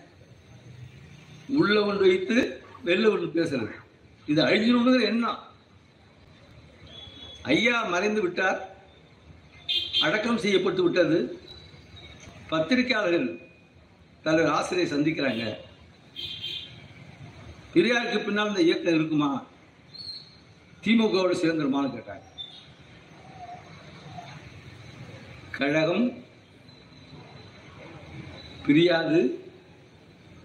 உள்ள 1.48 1.84
ஒன்று 1.84 2.06
வைத்து 2.06 2.62
வெளில 2.84 3.10
ஒன்று 3.10 3.44
பேசுறது. 3.44 3.70
இது 4.26 4.44
அழிஞ்சிடணுங்கிற 4.44 5.02
எண்ணம். 5.02 5.38
ஐயா 7.42 7.84
மறைந்து 7.84 8.22
விட்டார். 8.22 8.76
அடக்கம் 10.02 10.38
செய்யப்பட்டு 10.38 10.82
விட்டது. 10.82 11.40
பத்திரிகையாளர்கள் 12.50 13.40
தலைவர் 14.22 14.52
ஆசிரியர் 14.52 15.00
சந்திக்கிறாங்க. 15.00 15.54
பெரியாருக்கு 17.74 18.24
பின்னால் 18.24 18.48
இந்த 18.48 18.62
இயக்கம் 18.62 18.94
இருக்குமா? 18.94 19.44
திமுகவோடு 20.82 21.34
சேர்ந்துருமான்னு 21.34 21.94
கேட்டாங்க. 21.94 22.30
கழகம் 25.62 26.06
பிரியாது. 28.66 29.18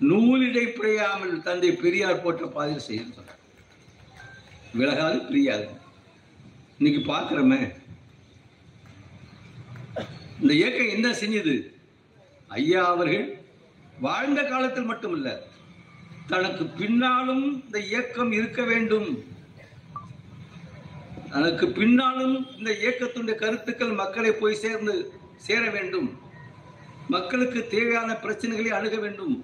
நூலிடை 0.09 0.63
பிழையாமல் 0.65 1.41
தந்தை 1.45 1.69
பெரியார் 1.83 2.21
போட்ட 2.23 2.47
பாதையில் 2.55 2.85
செய்யணும் 2.87 3.31
விலகாது 4.79 5.17
பிரியாது. 5.27 5.65
இன்னைக்கு 6.77 7.01
பார்க்கிறோமே. 7.11 7.59
இந்த 10.41 10.51
இயக்கம் 10.59 10.93
என்ன 10.95 11.07
செஞ்சது? 11.21 11.55
ஐயா 12.47 12.83
அவர்கள் 12.93 13.25
வாழ்ந்த 14.07 14.43
காலத்தில் 14.43 14.91
மட்டுமல்ல 14.91 15.29
தனக்கு 16.27 16.65
பின்னாலும் 16.81 17.45
இந்த 17.65 17.79
இயக்கம் 17.91 18.31
இருக்க 18.39 18.61
வேண்டும். 18.71 19.09
தனக்கு 21.31 21.65
பின்னாலும் 21.77 22.35
இந்த 22.57 22.71
இயக்கத்துடைய 22.81 23.35
கருத்துக்கள் 23.41 23.99
மக்களை 24.01 24.31
போய் 24.31 24.61
சேர்ந்து 24.63 24.93
சேர 25.45 25.63
வேண்டும். 25.69 26.07
மக்களுக்கு 27.15 27.59
தேவையான 27.73 28.09
பிரச்சனைகளை 28.23 28.71
அணுக 28.77 28.95
வேண்டும். 29.05 29.35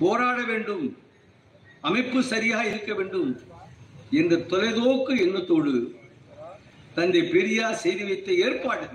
போராட 0.00 0.38
வேண்டும். 0.50 0.84
அமைப்பு 1.88 2.18
சரியாக 2.32 2.70
இருக்க 2.70 2.92
வேண்டும் 2.94 3.30
என்ற 4.20 4.36
தொலைதோக்கு 4.52 5.12
எண்ணத்தோடு 5.24 5.72
தந்தை 6.96 7.22
பெரியார் 7.34 7.82
செய்து 7.84 8.04
வைத்த 8.08 8.30
ஏற்பாடு 8.46 8.86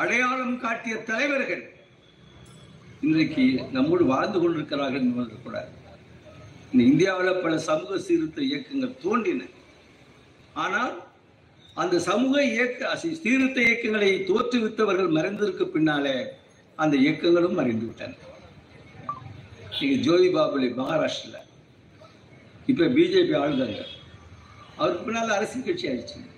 அடையாளம் 0.00 0.56
காட்டிய 0.64 0.94
தலைவர்கள் 1.10 1.64
இன்றைக்கு 3.06 3.44
நம்மோடு 3.76 4.04
வாழ்ந்து 4.14 4.38
கொண்டிருக்கிறார்கள் 4.40 5.06
என்பது 5.08 5.36
கூட. 5.44 5.56
இந்த 6.72 6.82
இந்தியாவில் 6.90 7.42
பல 7.44 7.54
சமூக 7.68 7.98
சீர்திருத்த 8.06 8.40
இயக்கங்கள் 8.50 9.00
தோன்றின. 9.04 9.42
ஆனால் 10.58 11.04
அந்த 11.74 11.98
சமூக 11.98 12.44
இயக்க 12.44 12.92
அசி- 12.94 12.96
சீர்திருத்த 12.96 13.62
இயக்கங்களை 13.62 14.24
தோற்றுவித்தவர்கள் 14.24 15.12
மறைந்ததற்கு 15.12 15.64
பின்னாலே 15.64 16.24
அந்த 16.76 16.96
இயக்கங்களும் 16.96 17.52
மறைந்து 17.52 17.86
விட்டன 17.86 18.14
நீங்க 19.80 20.02
ஜோதி 20.02 20.28
பாபுலி 20.28 20.70
மகாராஷ்டிரில். 20.70 21.46
இப்போ 22.66 22.84
பிஜேபி 22.84 23.36
ஆளுதாங்க 23.40 23.84
அவருக்கு 24.76 25.04
பின்னால் 25.04 25.30
அரசியல் 25.30 25.66
கட்சி 25.66 25.88
ஆயிடுச்சு. 25.88 26.30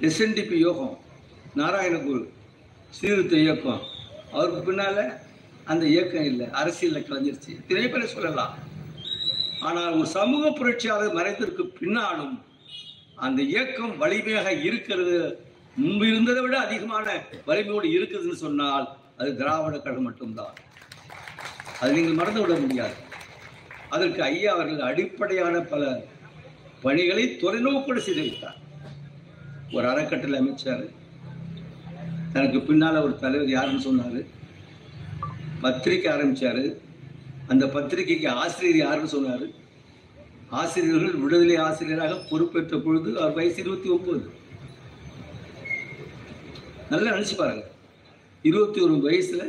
எஸ்என்டிபி 0.00 0.52
யோகம் 0.52 0.98
நாராயணகுரு 1.56 2.28
சீர்திருத்த 2.90 3.36
இயக்கம். 3.36 3.80
அவருக்கு 4.32 4.72
பின்னால 4.72 5.18
அந்த 5.64 5.86
இயக்கம் 5.86 6.24
இல்லை 6.24 6.50
அரசியலில் 6.50 7.02
கலைஞ்சிருச்சு. 7.02 7.66
திரைப்பட 7.66 8.04
பேரை 8.04 8.06
சொல்லலாம். 8.06 8.58
ஆனால் 9.60 9.92
ஒரு 9.92 10.06
சமூக 10.06 10.50
புரட்சியாளர் 10.50 11.12
மறைத்திற்கு 11.12 11.66
பின்னாலும் 11.66 12.42
அந்த 13.14 13.42
இயக்கம் 13.42 13.98
வலிமையாக 13.98 14.52
இருக்கிறது. 14.52 15.38
முன்பு 15.76 16.08
இருந்ததை 16.08 16.42
விட 16.42 16.58
அதிகமான 16.58 17.22
வலிமையோடு 17.46 17.88
இருக்குதுன்னு 17.88 18.34
சொன்னால் 18.34 18.96
அது 19.16 19.36
திராவிட 19.36 19.78
கழகம் 19.78 20.02
மட்டும்தான். 20.02 20.54
அது 21.80 21.92
நீங்கள் 21.92 22.12
மறந்து 22.12 22.40
விட 22.40 22.54
முடியாது. 22.54 22.92
அதற்கு 23.88 24.22
ஐயா 24.22 24.52
அவர்கள் 24.52 24.80
அடிப்படையான 24.80 25.60
பல 25.60 26.04
பணிகளை 26.82 27.36
தொலைநோக்கோடு 27.40 28.00
செய்துவிட்டார். 28.06 28.60
ஒரு 29.72 29.88
அறக்கட்டளை 29.88 30.40
அமைச்சார். 30.40 30.94
தனக்கு 32.32 32.60
பின்னால் 32.60 32.96
ஒரு 32.96 33.18
தலைவர் 33.18 33.48
யாருன்னு 33.48 33.90
சொன்னாரு? 33.90 34.26
பத்திரிக்கை 35.60 36.12
ஆரம்பிச்சாரு. 36.12 36.76
அந்த 37.46 37.66
பத்திரிகைக்கு 37.66 38.30
ஆசிரியர் 38.30 38.76
யாருன்னு 38.76 39.14
சொன்னாரு? 39.16 39.63
ஆசிரியர்கள் 40.60 41.20
விடுதலை 41.22 41.56
ஆசிரியராக 41.66 42.14
பொறுப்பேற்ற 42.30 42.74
பொழுது 42.86 43.10
அவர் 43.20 43.36
வயசு 43.38 43.58
இருபத்தி 43.62 43.88
ஒன்பது 43.96 44.24
நல்லா 46.92 47.12
நினைச்சு 47.14 47.36
பாருங்க. 47.38 47.64
இருபத்தி 48.48 48.80
ஒரு 48.86 48.94
வயசுல 49.06 49.42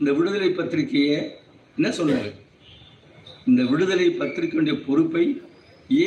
இந்த 0.00 0.10
விடுதலை 0.18 0.48
பத்திரிகையை 0.58 1.18
என்ன 1.78 1.88
சொன்னாரு? 1.98 2.30
இந்த 3.48 3.62
விடுதலை 3.72 4.06
பத்திரிகையுடைய 4.20 4.76
பொறுப்பை 4.86 5.24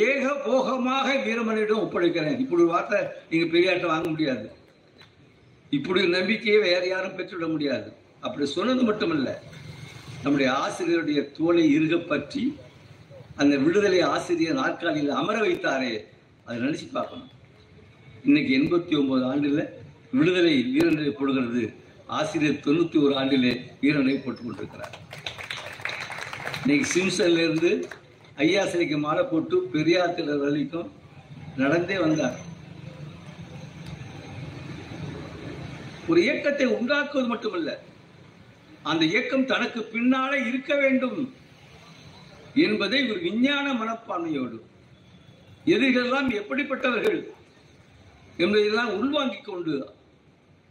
ஏகபோகமாக 0.06 1.08
வீரமணியிடம் 1.26 1.82
ஒப்படைக்கிறேன். 1.84 2.38
இப்படி 2.42 2.62
ஒரு 2.62 2.72
வார்த்தை 2.74 2.98
நீங்க 3.30 3.46
பெரியாட்ட 3.52 3.86
வாங்க 3.92 4.08
முடியாது. 4.14 4.46
இப்படி 5.76 5.98
ஒரு 6.04 6.12
நம்பிக்கையை 6.18 6.60
வேற 6.68 6.82
யாரும் 6.92 7.16
பெற்றுவிட 7.18 7.48
முடியாது. 7.54 7.88
அப்படி 8.26 8.46
சொன்னது 8.56 8.84
மட்டுமல்ல 8.90 9.28
நம்முடைய 10.22 10.48
ஆசிரியருடைய 10.62 11.20
தோலை 11.36 11.64
இருக 11.76 11.96
பற்றி 12.12 12.42
அந்த 13.42 13.56
விடுதலை 13.56 14.00
ஆசிரியர் 14.12 14.58
நாற்காலியில் 14.60 15.18
அமர 15.20 15.36
வைத்தாரே 15.40 15.92
அதை 16.44 16.56
நினைச்சு 16.62 16.86
பார்க்கணும். 16.92 17.30
இன்னைக்கு 18.24 18.52
எண்பத்தி 18.58 18.94
ஒன்பது 19.00 19.24
ஆண்டுல 19.32 19.62
விடுதலை 20.10 20.54
வீரநிலை 20.74 21.10
போடுகிறது. 21.10 21.62
ஆசிரியர் 22.06 22.64
தொண்ணூத்தி 22.66 22.98
ஒரு 23.04 23.14
ஆண்டிலே 23.20 23.52
வீரநிலை 23.82 24.16
போட்டுக் 24.24 24.46
கொண்டிருக்கிறார். 24.46 24.94
இன்னைக்கு 26.62 26.86
சிம்சன்ல 26.94 27.44
இருந்து 27.46 27.88
ஐயா 28.36 28.66
சிலைக்கு 28.66 28.98
மாலை 28.98 29.24
போட்டு 29.24 29.56
பெரியார் 29.74 30.16
திடல் 30.18 30.44
வரைக்கும் 30.44 30.90
நடந்தே 31.56 31.98
வந்தார். 31.98 32.38
ஒரு 36.10 36.20
இயக்கத்தை 36.22 36.66
உண்டாக்குவது 36.66 37.28
மட்டுமல்ல 37.28 37.70
அந்த 38.90 39.04
இயக்கம் 39.04 39.50
தனக்கு 39.52 39.80
பின்னாலே 39.94 40.38
இருக்க 40.48 40.74
வேண்டும் 40.76 41.18
என்பதை 42.54 43.10
ஒரு 43.10 43.20
விஞ்ஞான 43.20 43.72
மனப்பான்மையோடு. 43.72 44.60
எதிர்களெல்லாம் 45.64 46.30
எப்படிப்பட்டவர்கள் 46.34 47.32
என்பதையெல்லாம் 48.36 48.92
உள்வாங்கிக் 48.92 49.44
கொண்டு 49.44 49.94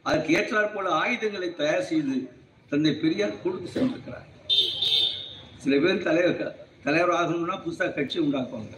அதற்கு 0.01 0.35
ஏற்றாற் 0.37 0.73
போல 0.73 0.89
ஆயுதங்களை 0.89 1.55
தயார் 1.55 1.83
செய்து 1.83 2.31
தந்தை 2.69 2.93
பெரியார் 2.93 3.41
கொடுத்து 3.43 3.81
சென்றிருக்கிறார். 3.81 4.25
சில 5.57 5.77
பேர் 5.77 6.03
தலைவர் 6.03 6.55
தலைவர் 6.83 7.15
ஆகணும்னா 7.19 7.57
புதுசாக 7.65 7.93
கட்சி 7.93 8.19
உண்டாக்குவாங்க. 8.19 8.75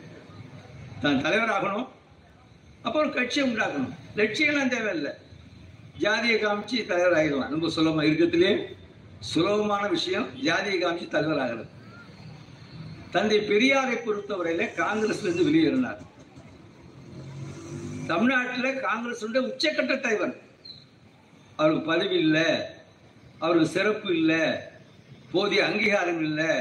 தான் 1.01 1.22
தலைவர் 1.22 1.50
ஆகணும் 1.50 1.88
அப்புறம் 2.82 3.08
ஒரு 3.08 3.13
கட்சியை 3.13 3.50
உண்டாக்கணும். 3.50 3.94
லட்சியம்லாம் 4.16 4.68
தேவையில்லை. 4.68 5.12
ஜாதியை 5.98 6.44
காமிச்சு 6.44 6.85
தலைவர் 6.85 7.18
ஆகிடலாம். 7.20 7.50
ரொம்ப 7.50 7.70
சுலபமாக 7.70 8.07
இருக்கிறதுலேயே 8.07 8.66
சுலபமான 9.20 9.88
விஷயம் 9.88 10.42
ஜாதியை 10.42 10.83
காமிச்சு 10.83 11.07
தலைவர் 11.07 11.40
ஆகிறது. 11.40 11.77
தந்தை 13.11 13.37
பெரியாரை 13.37 13.95
பொறுத்தவரையில 14.00 14.65
காங்கிரஸ்ல 14.81 15.27
இருந்து 15.27 15.48
வெளியேறினார். 15.48 16.01
தமிழ்நாட்டில் 18.07 18.79
காங்கிரஸ் 18.79 19.25
உச்சக்கட்ட 19.25 20.00
தலைவர் 20.00 20.35
அவருக்கு 21.55 21.85
பதவி 21.85 22.15
இல்லை 22.15 22.50
அவருக்கு 23.39 23.69
சிறப்பு 23.69 24.09
இல்லை 24.17 24.43
போதிய 25.31 25.65
அங்கீகாரம் 25.65 26.22
இல்லை. 26.22 26.51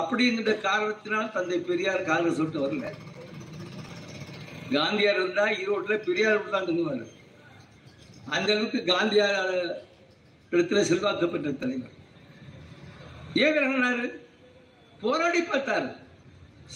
அப்படிங்கிற 0.00 0.60
காரணத்தினால் 0.60 1.32
தந்தை 1.32 1.58
பெரியார் 1.58 2.02
காங்கிரஸ் 2.02 2.36
விட்டு 2.36 2.60
வரல. 2.64 2.92
காந்தியார் 4.70 5.18
இருந்தா 5.20 5.44
ஈரோட்டில் 5.46 6.04
பெரியார் 6.08 6.36
விட்டு 6.36 6.50
தான் 6.50 6.68
தங்குவார். 6.68 7.06
அந்த 8.34 8.52
அளவுக்கு 8.52 8.80
காந்தியார் 8.92 9.40
இடத்துல 10.50 10.80
செல்வாக்கப்பட்ட 10.90 11.52
தலைவர். 11.52 11.94
ஏன் 13.34 13.54
விலகினாரு? 13.56 14.06
போராடி 15.02 15.40
பார்த்தார் 15.50 15.88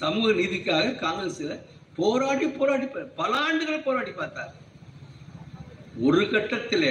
சமூக 0.01 0.29
நீதிக்காக 0.41 0.95
காங்கிரஸ்ல 1.03 1.55
போராடி 1.99 2.47
போராடி 2.57 2.87
பல 3.21 3.33
ஆண்டுகள் 3.47 3.85
போராடி 3.87 4.13
பார்த்தார். 4.21 4.53
ஒரு 6.07 6.23
கட்டத்தில் 6.33 6.91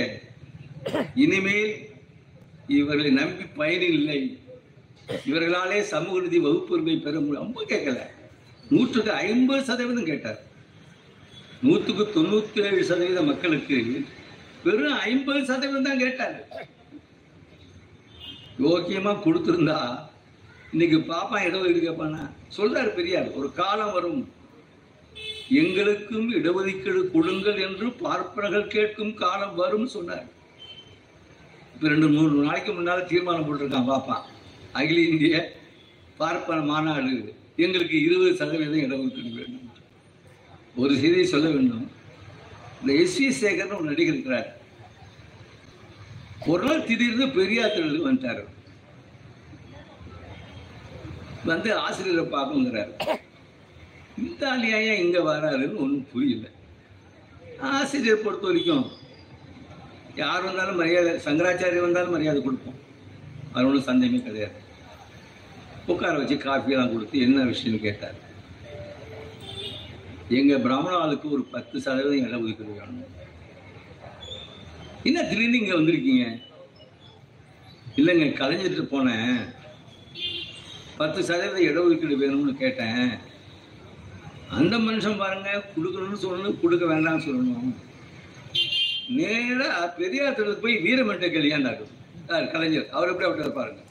இனிமேல் 1.24 1.74
இவர்களை 2.78 3.12
நம்பி 3.20 3.46
பயனில்லை 3.60 4.20
இவர்களாலே 5.30 5.80
சமூக 5.94 6.22
நீதி 6.24 6.40
வகுப்புரிமை 6.46 6.96
பெற 7.02 7.16
முடியும் 7.20 7.44
ரொம்ப 7.44 7.60
கேட்கல. 7.72 8.00
நூற்றுக்கு 8.72 9.12
ஐம்பது 9.28 9.62
சதவீதம் 9.70 10.10
கேட்டார். 10.12 10.40
நூற்றுக்கு 11.66 12.04
தொண்ணூத்தி 12.16 12.64
ஏழு 12.70 12.82
சதவீத 12.90 13.22
மக்களுக்கு 13.32 13.78
வெறும் 14.66 15.00
ஐம்பது 15.12 15.42
சதவீதம் 15.50 15.88
தான் 15.88 16.04
கேட்டார். 16.04 16.36
யோக்கியமா 18.66 19.14
கொடுத்திருந்தா 19.26 19.80
இன்னைக்கு 20.76 20.98
பாப்பா 21.10 21.38
இடஒதுக்கீடு 21.48 21.82
கேட்பானா 21.84 22.22
சொல்றாரு 22.56 22.90
பெரியார் 22.96 23.28
ஒரு 23.40 23.50
காலம் 23.60 23.92
வரும். 23.98 24.24
எங்களுக்கும் 25.60 26.26
இடஒதுக்கீடு 26.38 27.02
கொடுங்கள் 27.14 27.60
என்று 27.66 27.86
பார்ப்பனர்கள் 28.02 28.74
கேட்கும் 28.74 29.14
காலம் 29.22 29.54
வரும் 29.60 29.86
சொன்னார். 29.94 30.26
இப்ப 31.74 31.92
ரெண்டு 31.94 32.08
மூணு 32.16 32.34
நாளைக்கு 32.46 32.72
முன்னால 32.78 33.06
தீர்மானம் 33.12 33.46
போட்டிருக்கான் 33.50 33.90
பாப்பா. 33.92 34.18
அகில 34.80 35.06
இந்திய 35.12 35.40
பார்ப்பன 36.20 36.66
மாநாடு 36.72 37.14
எங்களுக்கு 37.66 37.96
இருபது 38.08 38.34
சதவீதம் 38.42 38.86
இடஒதுக்கீடு 38.88 39.32
வேண்டும். 39.40 39.70
ஒரு 40.82 40.94
செய்தியை 41.04 41.28
சொல்ல 41.36 41.48
வேண்டும். 41.56 41.88
இந்த 42.82 42.92
எஸ் 43.04 43.18
வி 43.22 43.30
சேகர்னு 43.44 43.80
ஒரு 43.80 43.90
நடிகர் 43.92 44.16
இருக்கிறார். 44.16 44.50
ஒரு 46.52 46.64
நாள் 46.68 46.86
திடீர்னு 46.90 47.30
பெரியார் 47.40 47.74
திடலுக்கு 47.78 48.10
வந்துட்டார். 48.10 48.44
வந்து 51.52 51.70
ஆசிரியரை 51.86 52.26
பார்க்கணுங்கிறாரு. 52.36 52.94
இந்த 54.26 54.52
ஏன் 54.90 55.02
இங்க 55.06 55.18
வராருன்னு 55.30 55.82
ஒன்றும் 55.86 56.08
புரியல. 56.12 56.46
ஆசிரியர் 57.78 58.24
பொறுத்த 58.26 58.46
வரைக்கும் 58.50 58.86
யார் 60.22 60.46
வந்தாலும் 60.48 60.80
மரியாதை 60.82 61.12
சங்கராச்சாரியர் 61.26 61.88
வந்தாலும் 61.88 62.16
மரியாதை 62.16 62.42
கொடுப்போம். 62.44 62.80
அது 63.54 63.68
ஒன்றும் 63.68 63.90
சந்தேகமே 63.90 64.22
கிடையாது. 64.28 64.60
உட்கார 65.94 66.14
வச்சு 66.20 66.36
காஃபியெல்லாம் 66.46 66.94
கொடுத்து 66.94 67.26
என்ன 67.26 67.44
விஷயம்னு 67.52 67.80
கேட்டார். 67.88 68.20
எங்க 70.40 70.54
பிராமண 70.66 70.94
ஆளுக்கு 71.02 71.28
ஒரு 71.36 71.44
பத்து 71.56 71.82
சதவீதம் 71.86 72.28
இட 72.28 72.38
ஒதுக்கீடு 72.44 72.80
வேணும். 72.80 73.12
என்ன 75.10 75.20
திடீர்னு 75.30 75.60
இங்க 75.62 75.74
வந்திருக்கீங்க? 75.80 76.26
இல்லைங்க 78.00 78.28
கலைஞ்சிட்டு 78.40 78.86
போனேன். 78.94 79.38
பத்து 81.00 81.20
சதவீதம் 81.30 81.68
இடஒதுக்கீடு 81.70 82.16
வேணும்னு 82.22 82.54
கேட்டேன். 82.62 83.10
அந்த 84.58 84.76
மனுஷன் 84.86 85.22
பாருங்க 85.22 85.50
கொடுக்கணும்னு 85.76 86.22
சொல்லணும் 86.24 86.60
கொடுக்க 86.62 86.86
வேண்டாம்னு 86.92 87.26
சொல்லணும். 87.28 87.74
நேரா 89.18 89.70
பெரியார் 89.98 90.38
திடலுக்கு 90.38 90.64
போய் 90.66 90.84
வீரமட்ட 90.86 91.28
கல்யாண்டாரு 91.34 91.84
கலைஞர் 92.54 92.94
அவர் 92.98 93.12
எப்படி 93.12 93.28
அப்படி 93.28 93.52
பாருங்க. 93.58 93.82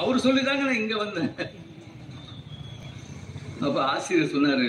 அவர் 0.00 0.24
சொல்லிதாங்க 0.26 0.66
நான் 0.66 0.80
இங்க 0.82 0.96
வந்தேன். 1.04 1.32
அப்ப 3.64 3.78
ஆசிரியர் 3.92 4.34
சொன்னாரு 4.34 4.68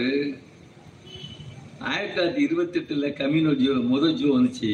ஆயிரத்தி 1.90 2.16
தொள்ளாயிரத்தி 2.16 2.42
இருபத்தி 2.48 2.80
எட்டுல 2.80 3.10
கம்யூனோ 3.20 3.52
ஜியோ 3.60 3.76
முதல் 3.94 4.18
ஜியோ 4.18 4.32
வந்துச்சு. 4.38 4.72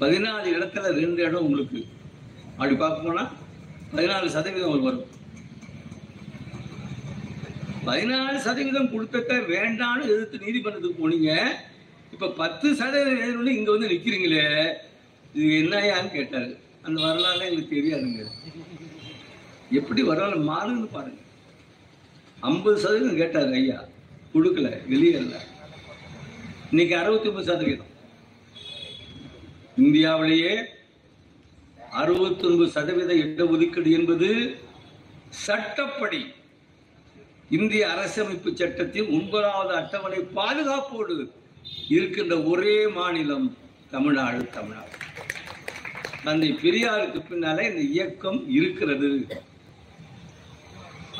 பதினாலு 0.00 0.48
இடத்துல 0.56 0.90
ரெண்டு 1.02 1.20
இடம் 1.26 1.46
உங்களுக்கு. 1.46 1.80
அப்படி 2.56 2.76
பார்க்க 2.82 3.06
போனா 3.06 3.24
பதினாலு 3.96 4.26
சதவீதம் 4.26 4.70
உங்களுக்கு 4.70 4.88
வரும். 4.88 5.06
பதினாலு 7.86 8.36
சதவீதம் 8.36 8.90
கொடுத்தத 8.92 9.34
வேண்டாம்னு 9.52 10.02
எதிர்த்து 10.02 10.38
நீதிமன்றத்துக்கு 10.38 11.00
போனீங்க. 11.00 11.46
இப்ப 12.12 12.30
பத்து 12.30 12.74
சதவீதம் 12.74 13.20
வேணும்னு 13.20 13.48
இங்க 13.48 13.70
வந்து 13.70 13.88
நிக்கிறீங்களே 13.88 14.72
இது 15.34 15.46
என்னையான்னு 15.62 16.10
கேட்டாரு. 16.10 16.58
அந்த 16.82 17.00
வரலாறு 17.00 17.40
எங்களுக்கு 17.40 17.76
தெரியாதுங்க. 17.76 18.30
எப்படி 19.70 20.02
வரலாறு 20.02 20.38
மாறுன்னு 20.40 20.84
பாருங்க. 20.84 21.20
ஐம்பது 22.40 22.78
சதவீதம் 22.78 23.16
கேட்டாரு 23.16 23.52
ஐயா. 23.52 23.84
கொடுக்கல 24.34 24.78
வெளியேறல. 24.90 25.36
இன்னைக்கு 26.70 26.96
அறுபத்தி 26.96 27.28
ஒன்பது 27.28 27.46
சதவீதம். 27.46 27.86
இந்தியாவிலேயே 29.76 30.64
அறுபத்தி 32.00 32.44
ஒன்பது 32.48 32.70
சதவீத 32.76 33.12
இடஒதுக்கீடு 33.24 33.90
என்பது 33.98 34.28
சட்டப்படி 35.46 36.20
இந்திய 37.56 37.82
அரசமைப்பு 37.94 38.50
சட்டத்தின் 38.60 39.10
ஒன்பதாவது 39.16 39.72
அட்டவணை 39.80 40.20
பாதுகாப்போடு 40.38 41.16
இருக்கின்ற 41.96 42.34
ஒரே 42.52 42.76
மாநிலம் 42.98 43.46
தமிழ்நாடு 43.94 44.40
தமிழ்நாடு. 44.56 44.94
தந்தை 46.24 46.50
பெரியாருக்கு 46.62 47.20
பின்னாலே 47.28 47.64
இந்த 47.70 47.82
இயக்கம் 47.94 48.40
இருக்கிறது. 48.58 49.10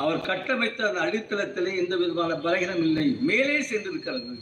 அவர் 0.03 0.25
கட்டமைத்த 0.29 0.87
அந்த 0.89 0.99
அடித்தளத்திலே 1.05 1.71
எந்த 1.83 1.93
விதமான 2.01 2.33
பலகீனம் 2.45 2.83
இல்லை. 2.87 3.07
மேலே 3.29 3.55
சென்றிருக்கிறது 3.69 4.35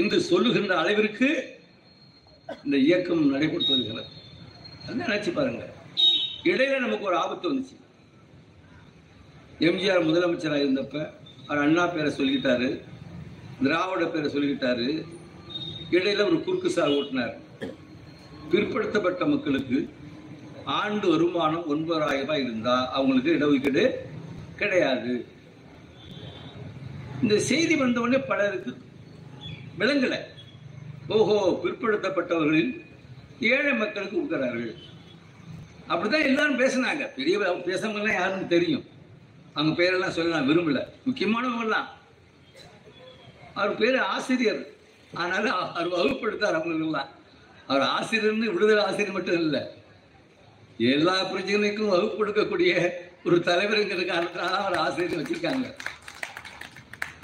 என்று 0.00 0.18
சொல்லுகின்ற 0.30 0.72
அளவிற்கு 0.82 1.30
இந்த 2.64 2.76
இயக்கம் 2.88 3.24
நடைபெற்று 3.34 3.72
வருகிறது. 3.74 4.10
நினைச்சு 4.88 5.30
பாருங்க. 5.34 5.64
இடையில 6.50 6.78
நமக்கு 6.78 7.08
ஒரு 7.10 7.16
ஆபத்து 7.16 7.46
வந்துச்சு. 7.52 7.76
எம்ஜிஆர் 9.68 10.06
முதலமைச்சராக 10.08 10.64
இருந்தப்ப 10.64 10.96
அவர் 11.46 11.62
அண்ணா 11.64 11.86
பேரை 11.86 12.10
சொல்லிக்கிட்டாரு 12.18 12.68
திராவிட 13.62 14.04
பேரை 14.06 14.28
சொல்லிக்கிட்டாரு. 14.34 14.86
இடையில 15.96 16.26
ஒரு 16.26 16.38
குறுக்கு 16.44 16.70
சார் 16.70 16.94
ஓட்டினார். 16.98 17.34
பிற்படுத்தப்பட்ட 18.52 19.26
மக்களுக்கு 19.26 19.78
ஆண்டு 20.64 21.06
வருமானம் 21.10 21.66
ஒன்பதாயிரம் 21.66 22.20
ரூபாய் 22.20 22.42
இருந்தா 22.42 22.74
அவங்களுக்கு 22.90 23.36
இடஒதுக்கீடு 23.36 23.84
கிடையாது. 24.60 25.12
இந்த 27.22 27.34
செய்தி 27.50 27.74
வந்தவொடனே 27.82 28.20
பலருக்கு 28.30 28.72
விளங்கல. 29.80 30.16
ஓஹோ 31.08 31.36
பிற்படுத்தப்பட்டவர்களில் 31.64 32.72
ஏழை 33.42 33.72
மக்களுக்கு 33.72 34.16
கொடுக்குறார்கள். 34.16 34.74
அப்படிதான் 35.88 36.22
எல்லாரும் 36.22 36.58
பேசினாங்க. 36.58 37.14
பெரிய 37.16 37.38
பேசுறவங்கலாம் 37.38 38.12
யாருன்னு 38.12 38.46
தெரியும். 38.46 38.84
அவங்க 39.54 39.82
பேரெல்லாம் 39.82 40.16
சொல்ல 40.18 40.38
நான் 40.38 40.48
விரும்பல. 40.48 40.84
முக்கியமானவங்கலாம் 41.06 41.88
அவர் 43.54 43.76
பேர் 43.76 43.96
ஆசிரியர். 43.96 44.66
அதனால 45.14 45.50
அவர் 45.50 45.88
வகுப்படுத்தார் 45.88 46.56
அவங்களுக்கெல்லாம். 46.58 47.08
அவர் 47.66 47.88
ஆசிரியர்னு 47.88 48.52
விடுதலை 48.52 48.84
ஆசிரியர் 48.84 49.12
மட்டும் 49.12 49.34
இல்லை. 49.34 49.60
எல்லா 50.78 51.32
பிரச்சனைக்கும் 51.32 51.88
வகுப்பு 51.88 52.26
கொடுக்கக்கூடிய 52.26 52.90
ஒரு 53.24 53.36
தலைவருங்கிற 53.36 54.02
காரணத்தினால 54.04 54.50
அவர் 54.50 54.78
ஆசிரியர் 54.78 55.22
வச்சிருக்காங்க. 55.22 55.72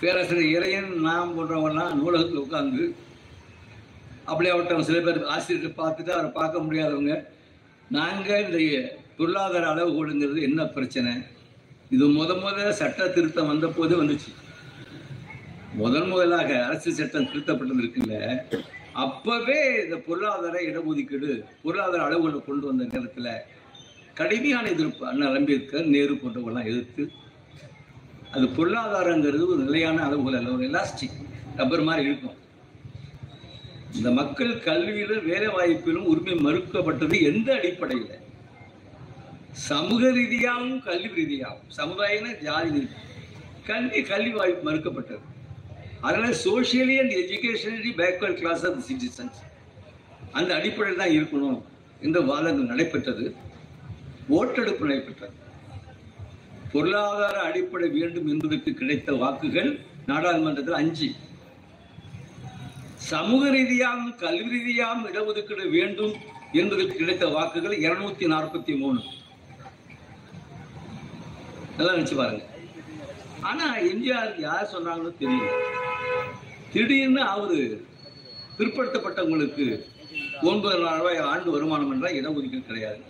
பேராசிரியர் 0.00 0.62
இறையன் 0.62 0.86
நாம் 0.86 1.38
போன்றவங்கலாம் 1.38 1.92
நூலகத்தில் 1.92 2.36
உட்கார்ந்து 2.36 2.96
அப்படியே 4.30 4.52
அவர்கிட்ட 4.54 4.88
சில 4.88 5.00
பேர் 5.06 5.18
ஆசிரியர்கள் 5.34 5.78
பார்த்துட்டு 5.82 6.12
அவரை 6.16 6.30
பார்க்க 6.40 6.64
முடியாதவங்க. 6.66 7.14
நாங்கள் 7.96 8.42
இந்த 8.44 8.58
பொருளாதார 9.18 9.66
அளவுகோடுங்கிறது 9.74 10.40
என்ன 10.48 10.60
பிரச்சனை? 10.76 11.12
இது 11.94 12.06
முத 12.16 12.32
முத 12.42 12.70
சட்ட 12.80 13.06
திருத்தம் 13.16 13.50
வந்த 13.50 13.66
போது 13.76 13.94
வந்துச்சு. 14.00 14.30
முதன் 15.80 16.08
முதலாக 16.10 16.50
அரசு 16.66 16.90
சட்டம் 16.98 17.28
திருத்தப்பட்டது 17.30 17.82
இருக்குல்ல 17.82 18.16
அப்பவே 19.04 19.58
இந்த 19.84 19.96
பொருளாதார 20.06 20.54
இடஒதுக்கீடு 20.68 21.30
பொருளாதார 21.64 22.00
அளவுகளை 22.06 22.38
கொண்டு 22.46 22.64
வந்த 22.68 22.84
நேரத்தில் 22.92 23.30
கடுமையான 24.20 24.64
எதிர்ப்பு 24.74 25.04
அண்ணா 25.10 25.26
அம்பேத்கர் 25.38 25.92
நேரு 25.94 26.14
போன்றவங்களாம் 26.22 26.70
எதிர்த்து 26.70 27.02
அது 28.36 28.46
பொருளாதாரங்கிறது 28.56 29.44
ஒரு 29.52 29.62
நிலையான 29.68 29.98
அளவுகள் 30.06 30.38
அல்ல 30.38 30.56
ஒரு 30.56 30.64
எலாஸ்டிக் 30.70 31.18
ரப்பர் 31.60 31.88
மாதிரி 31.88 32.08
இருக்கும். 32.08 32.36
இந்த 33.94 34.10
மக்கள் 34.10 34.54
கல்வியிலும் 34.54 35.24
வேலை 35.24 35.48
வாய்ப்பிலும் 35.48 36.04
உரிமை 36.04 36.34
மறுக்கப்பட்டது 36.34 37.22
எந்த 37.22 37.54
அடிப்படையில்? 37.54 38.10
சமூக 39.50 40.10
ரீதியாகவும் 40.10 40.82
கல்வி 40.82 41.08
ரீதியாகவும். 41.08 41.62
சமுதாயன 41.76 42.40
ஜாதி 42.42 42.78
ரீதி. 42.78 42.88
கல்வி 43.66 44.02
கல்வி 44.02 44.30
வாய்ப்பு 44.30 44.72
மறுக்கப்பட்டது. 44.72 45.20
அதனால 46.00 46.34
socially 46.44 46.98
and 46.98 47.12
educationally 47.12 47.92
backward 47.96 48.34
class 48.34 48.66
of 48.66 48.84
citizens 48.88 49.38
அந்த 50.32 50.54
அடிப்படையில் 50.54 51.02
தான் 51.02 51.16
இருக்கணும் 51.16 51.62
என்ற 52.00 52.20
வாதங்கள் 52.20 52.66
நடைபெற்றது. 52.66 53.34
ஓட்டெடுப்பு 54.28 54.86
நடைபெற்றது. 54.86 55.32
பொருளாதார 56.72 57.40
அடிப்படை 57.40 57.88
வேண்டும் 57.88 58.26
என்பதற்கு 58.26 58.74
கிடைத்த 58.74 59.12
வாக்குகள் 59.12 59.78
நாடாளுமன்றத்தில் 60.06 60.74
அஞ்சு. 60.74 61.12
சமூக 62.98 63.50
ரீதியாகவும் 63.50 64.14
கல்வி 64.16 64.48
ரீதியாகவும் 64.56 65.06
இடஒதுக்கீடு 65.10 65.70
வேண்டும் 65.70 66.14
என்பதற்கு 66.52 66.94
கிடைத்த 66.96 67.26
வாக்குகள் 67.26 67.76
இருநூத்தி 67.78 68.26
நாற்பத்தி 68.34 68.78
மூணு. 68.78 69.00
நல்லா 71.76 71.92
நினைச்சு 71.92 72.16
பாருங்க. 72.16 72.44
ஆனா 73.40 73.76
எம்ஜிஆர் 73.76 74.32
யார் 74.38 74.72
சொன்னாங்கன்னு 74.72 75.20
தெரியல. 75.20 75.50
திடீர்னு 76.72 77.22
அவரு 77.34 77.86
பிற்படுத்தப்பட்டவங்களுக்கு 78.58 79.66
ஒன்பதாயிரம் 80.42 80.98
ரூபாய் 80.98 81.18
ஆண்டு 81.18 81.50
வருமானம் 81.50 81.92
என்றால் 81.92 82.18
இடஒதுக்கீடு 82.20 82.66
கிடையாது. 82.70 83.02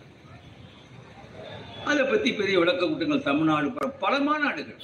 அதை 1.84 2.04
பத்தி 2.04 2.32
பெரிய 2.32 2.58
விளக்க 2.58 2.86
கூட்டங்கள் 2.86 3.22
தமிழ்நாடு 3.22 3.72
பல 4.04 4.18
மாநாடுகள். 4.18 4.82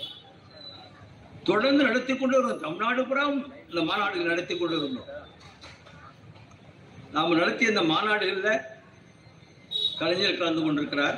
தொடர்ந்து 1.45 1.85
நடத்தி 1.85 2.17
கொண்டு 2.17 2.37
வருவோம் 2.37 2.61
தமிழ்நாடு 2.61 3.05
புறம் 3.05 3.39
இந்த 3.75 3.85
மாநாடுகள் 3.91 4.33
நடத்தி 4.33 4.55
கொண்டிருந்தோம் 4.57 5.11
நாம் 7.15 7.39
நடத்திய 7.41 7.73
இந்த 7.73 7.83
மாநாடுகளில் 7.91 8.61
கலைஞர் 9.99 10.39
கலந்து 10.41 10.63
கொண்டிருக்கிறார். 10.65 11.17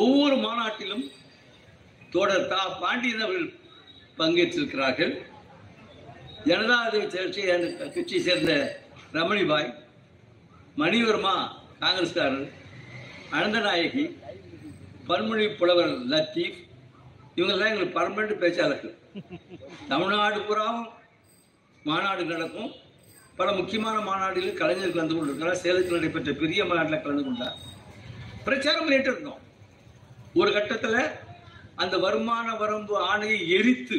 ஒவ்வொரு 0.00 0.36
மாநாட்டிலும் 0.46 1.04
தோடர் 2.14 2.48
தா 2.52 2.60
பாண்டியன் 2.82 3.24
அவர்கள் 3.26 3.48
பங்கேற்றிருக்கிறார்கள். 4.18 5.14
ஜனதாதள 6.48 7.04
கட்சி 7.14 7.42
கட்சியை 7.94 8.20
சேர்ந்த 8.26 8.52
ரமணிபாய் 9.18 9.70
மணிவர்மா 10.82 11.36
காங்கிரஸ்காரர் 11.82 12.46
அனந்தநாயகி 13.38 14.04
பன்மொழி 15.10 15.46
புலவர் 15.60 15.94
லத்தீப் 16.14 16.58
இவங்கெல்லாம் 17.38 17.72
எங்களுக்கு 17.72 17.98
பர்மனண்ட் 18.00 18.42
பேச்சாளர்கள். 18.44 18.96
தமிழ்நாடு 19.90 20.40
புறாவும் 20.48 20.88
மாநாடு 21.88 22.22
நடக்கும் 22.32 22.70
பல 23.38 23.48
முக்கியமான 23.58 23.96
மாநாடுகளில் 24.08 24.60
கலைஞர் 24.60 24.94
கலந்து 24.94 25.16
கொண்டிருக்கிறார். 25.16 25.60
சேலத்தில் 25.64 25.96
நடைபெற்ற 25.96 26.32
பெரிய 26.42 26.60
மாநாட்டில் 26.64 27.04
கலந்து 27.04 27.24
கொண்டார். 27.24 27.56
பிரச்சாரம் 28.46 28.84
பண்ணிட்டு 28.84 29.10
இருந்தோம். 29.12 29.42
ஒரு 30.40 30.50
கட்டத்தில் 30.56 31.00
அந்த 31.82 31.94
வருமான 32.04 32.54
வரம்பு 32.62 32.94
ஆணையை 33.10 33.40
எரித்து 33.58 33.98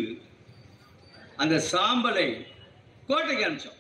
அந்த 1.44 1.56
சாம்பலை 1.72 2.28
கோட்டைக்கு 3.10 3.46
அனுப்பிச்சோம். 3.48 3.78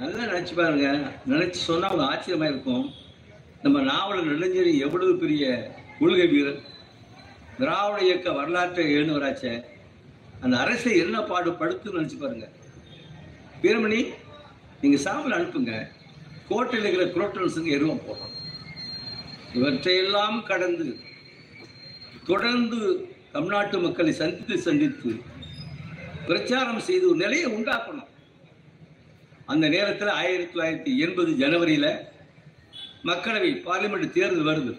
நல்லா 0.00 0.22
நினச்சி 0.32 0.54
பாருங்க. 0.60 0.88
நினைச்சு 1.32 1.60
சொன்னால் 1.68 1.90
அவங்க 1.90 2.04
ஆச்சரியமாக 2.10 2.52
இருக்கும். 2.52 2.84
நம்ம 3.64 3.80
நாவலர் 3.90 4.30
நெடுஞ்செழி 4.30 4.72
எவ்வளவு 4.86 5.12
பெரிய 5.24 5.44
கொள்கை 5.98 6.26
வீரர். 6.34 6.60
திராவிட 7.58 8.04
இயக்க 8.04 8.32
வரலாற்றை 8.32 8.84
எழுந்தவராச்ச. 8.94 9.64
அந்த 10.40 10.58
அரசை 10.58 10.98
என்ன 10.98 11.18
பாடுபடுத்துன்னு 11.18 11.98
நினைச்சு 11.98 12.18
பாருங்க. 12.18 12.48
வீரமணி 13.62 14.00
நீங்க 14.80 14.96
சாம்பல் 14.96 15.36
அனுப்புங்க. 15.38 15.88
கோட்டையில் 16.48 16.92
இருக்கிற 16.92 17.10
குரோட்டன்ஸுங்க 17.10 17.64
எருவம் 17.64 18.00
போடுறோம் 18.06 18.30
இவற்றையெல்லாம் 19.54 20.42
கடந்து 20.42 20.96
தொடர்ந்து 22.26 23.08
தமிழ்நாட்டு 23.32 23.78
மக்களை 23.78 24.12
சந்தித்து 24.12 24.58
சந்தித்து 24.58 25.20
பிரச்சாரம் 26.26 26.80
செய்து 26.80 27.08
ஒரு 27.08 27.16
நிலையை 27.16 27.52
உண்டாக்கணும். 27.52 28.10
அந்த 29.46 29.68
நேரத்தில் 29.68 30.08
ஆயிரத்தி 30.08 30.58
தொள்ளாயிரத்தி 30.58 30.96
எண்பது 30.96 31.32
ஜனவரியில் 31.32 31.90
மக்களவை 33.04 33.50
பார்லிமெண்ட் 33.66 34.12
தேர்தல் 34.12 34.46
வருது. 34.46 34.74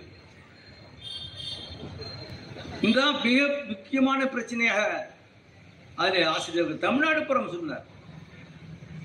இதுதான் 2.84 3.22
மிக 3.24 3.63
முக்கியமான 3.67 4.24
பிரச்சனையாக 4.24 4.88
அதில் 5.96 6.24
ஆசிரியர்கள் 6.24 6.78
தமிழ்நாடு 6.78 7.24
புறம் 7.24 7.52
சொன்னார். 7.52 7.86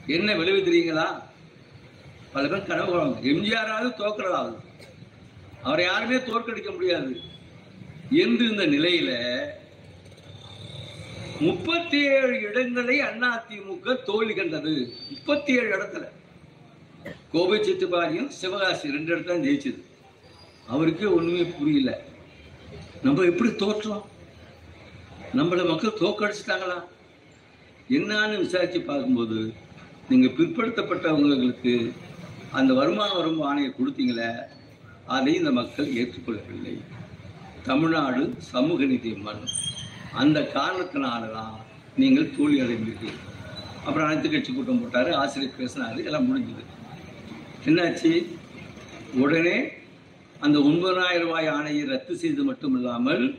என்ன 0.06 0.34
விளைவு 0.34 0.60
தெரியுங்களா? 0.70 1.06
பல 2.32 2.48
பேர் 2.48 2.62
கனவு 2.62 2.92
காணுவாங்க. 2.92 3.18
எம்ஜிஆராவது 3.32 3.90
தோக்கிறதாவது 4.00 4.56
அவரை 5.62 5.84
யாருமே 5.84 6.16
தோற்கடிக்க 6.16 6.72
முடியாது. 6.72 7.20
என்று 8.10 8.44
இந்த 8.50 8.66
நிலையில 8.66 9.10
முப்பத்தி 11.40 11.98
ஏழு 12.02 12.40
இடங்களை 12.40 13.00
அதிமுக 13.00 14.02
தோல்வி 14.02 14.34
கண்டது. 14.34 14.94
முப்பத்தி 15.10 15.52
ஏழு 15.52 15.70
இடத்துல. 15.76 16.04
கோவை 17.32 17.58
சித்துப்பாடியும் 17.60 18.28
சிவகாசி 18.28 18.90
ரெண்டு 18.90 19.16
இடத்துல 19.16 19.42
ஜெயிச்சது. 19.46 19.82
அவருக்கே 20.66 21.04
ஒண்ணுமே 21.04 21.44
புரியல. 21.58 21.90
நம்ம 23.02 23.24
எப்படி 23.24 23.50
தோற்றோம்? 23.50 24.04
நம்மளை 25.38 25.62
மக்கள் 25.70 26.00
தோக்கடிச்சிட்டாங்களா 26.00 26.78
என்னன்னு 27.96 28.36
விசாரிச்சு 28.38 28.80
பார்க்கும்போது 28.80 29.38
நீங்க 30.08 30.26
பிற்படுத்தப்பட்டவங்களுக்கு 30.26 31.92
அந்த 32.50 32.74
வருமான 32.74 33.10
வரம்பு 33.14 33.42
ஆணையை 33.50 33.70
கொடுத்தீங்களே 33.74 34.30
அதை 35.04 35.34
இந்த 35.34 35.50
மக்கள் 35.50 35.94
ஏற்றுக்கொள்ளவில்லை. 36.00 36.74
தமிழ்நாடு 37.62 38.34
சமூக 38.38 38.84
நீதி 38.84 39.10
மண் 39.26 39.44
அந்த 40.12 40.40
காரணத்தினால 40.56 41.32
தான் 41.32 41.54
நீங்கள் 41.96 42.34
தோல்வி 42.36 42.60
அடைந்தீர்கள். 42.60 43.16
அப்புறம் 43.84 44.06
அனைத்து 44.08 44.30
கட்சி 44.30 44.52
கூட்டம் 44.52 44.80
போட்டாரு 44.82 45.12
ஆசிரியர் 45.12 45.58
பேசினாரு 45.60 46.04
எல்லாம் 46.04 46.28
முடிஞ்சது. 46.28 46.64
என்னாச்சு? 47.66 48.12
உடனே 49.22 49.56
அந்த 50.40 50.58
ஒன்பதாயிரம் 50.58 51.26
ரூபாய் 51.26 51.48
ஆணையை 51.48 51.84
ரத்து 51.84 52.16
செய்தது 52.16 52.44
மட்டும் 52.44 52.74
இல்லாமல் 52.74 53.38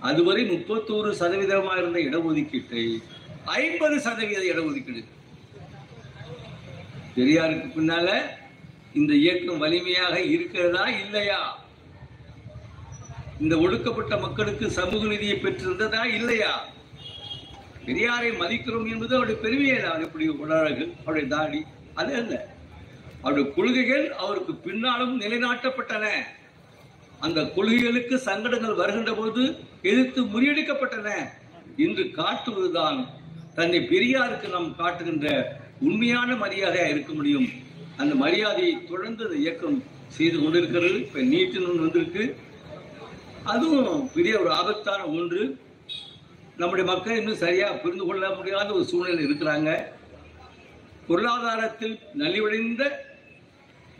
அதுவரை 0.00 0.44
முப்பத்தோரு 0.44 1.10
சதவீதமாக 1.10 1.78
இருந்த 1.78 1.98
இடஒதுக்கீட்டை 1.98 3.02
ஐம்பது 3.44 4.00
சதவீத 4.00 4.42
இடஒதுக்கீடு. 4.52 5.02
பெரியாருக்கு 7.16 7.68
பின்னால 7.76 8.08
இந்த 8.92 9.14
இயக்கம் 9.14 9.58
வலிமையாக 9.58 10.20
இருக்கிறதா 10.20 10.88
இல்லையா? 10.88 11.60
இந்த 13.40 13.56
ஒடுக்கப்பட்ட 13.56 14.16
மக்களுக்கு 14.16 14.70
சமூக 14.70 15.04
நிதியை 15.06 15.36
பெற்றிருந்ததா 15.36 16.04
இல்லையா? 16.04 16.52
பெரியாரை 17.86 18.30
மதிக்கிறோம் 18.42 18.90
என்பது 18.90 19.16
அவருடைய 19.16 19.40
பெருமையை 19.40 19.76
இல்லை. 19.76 19.90
அவர் 19.90 20.02
எப்படி 20.02 20.28
உணர்வு 20.28 20.94
அவருடைய 21.04 21.28
தாடி 21.28 21.64
அது 21.94 22.14
அல்ல. 22.14 22.51
அவருடைய 23.22 23.54
கொள்கைகள் 23.56 24.12
அவருக்கு 24.12 24.54
பின்னாலும் 24.54 25.20
நிலைநாட்டப்பட்டன. 25.20 26.06
அந்த 27.20 27.44
கொள்கைகளுக்கு 27.44 28.18
சங்கடங்கள் 28.18 28.74
வருகின்ற 28.74 29.12
போது 29.12 29.56
எதிர்த்து 29.82 30.22
முறியடிக்கப்பட்டன. 30.22 31.10
இன்று 31.76 32.04
காட்டுவதுதான் 32.04 33.06
தன்னை 33.54 33.78
பெரியாருக்கு 33.78 34.50
நாம் 34.50 34.76
காட்டுகின்ற 34.76 35.56
உண்மையான 35.80 36.34
மரியாதையா 36.34 36.88
இருக்க 36.88 37.12
முடியும். 37.12 37.48
அந்த 37.96 38.14
மரியாதையை 38.14 38.84
தொடர்ந்து 38.84 39.24
அந்த 39.24 39.36
இயக்கம் 39.36 39.82
செய்து 40.08 40.42
கொண்டிருக்கிறது. 40.42 40.94
இப்ப 40.94 41.20
நீட்டு 41.20 41.62
ஒன்று 41.62 41.80
வந்திருக்கு. 41.80 42.36
அதுவும் 43.44 44.10
பெரிய 44.14 44.40
ஒரு 44.40 44.50
ஆபத்தான 44.50 45.06
ஒன்று. 45.06 45.60
நம்முடைய 46.56 46.92
மக்கள் 46.92 47.16
இன்னும் 47.16 47.36
சரியா 47.36 47.72
புரிந்து 47.72 48.04
கொள்ள 48.04 48.30
முடியாத 48.30 48.72
ஒரு 48.72 48.84
சூழ்நிலை 48.84 49.24
இருக்கிறாங்க. 49.24 49.84
பொருளாதாரத்தில் 51.06 51.98
நலிவடைந்த 52.18 52.90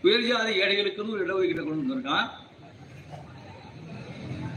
உயர் 0.04 0.26
ஜாதி 0.28 0.52
ஏழைகளுக்குன்னு 0.62 1.12
ஒரு 1.14 1.24
இடஒதுக்கீடு 1.24 1.62
கொண்டு 1.64 1.82
வந்திருக்கான். 1.82 2.28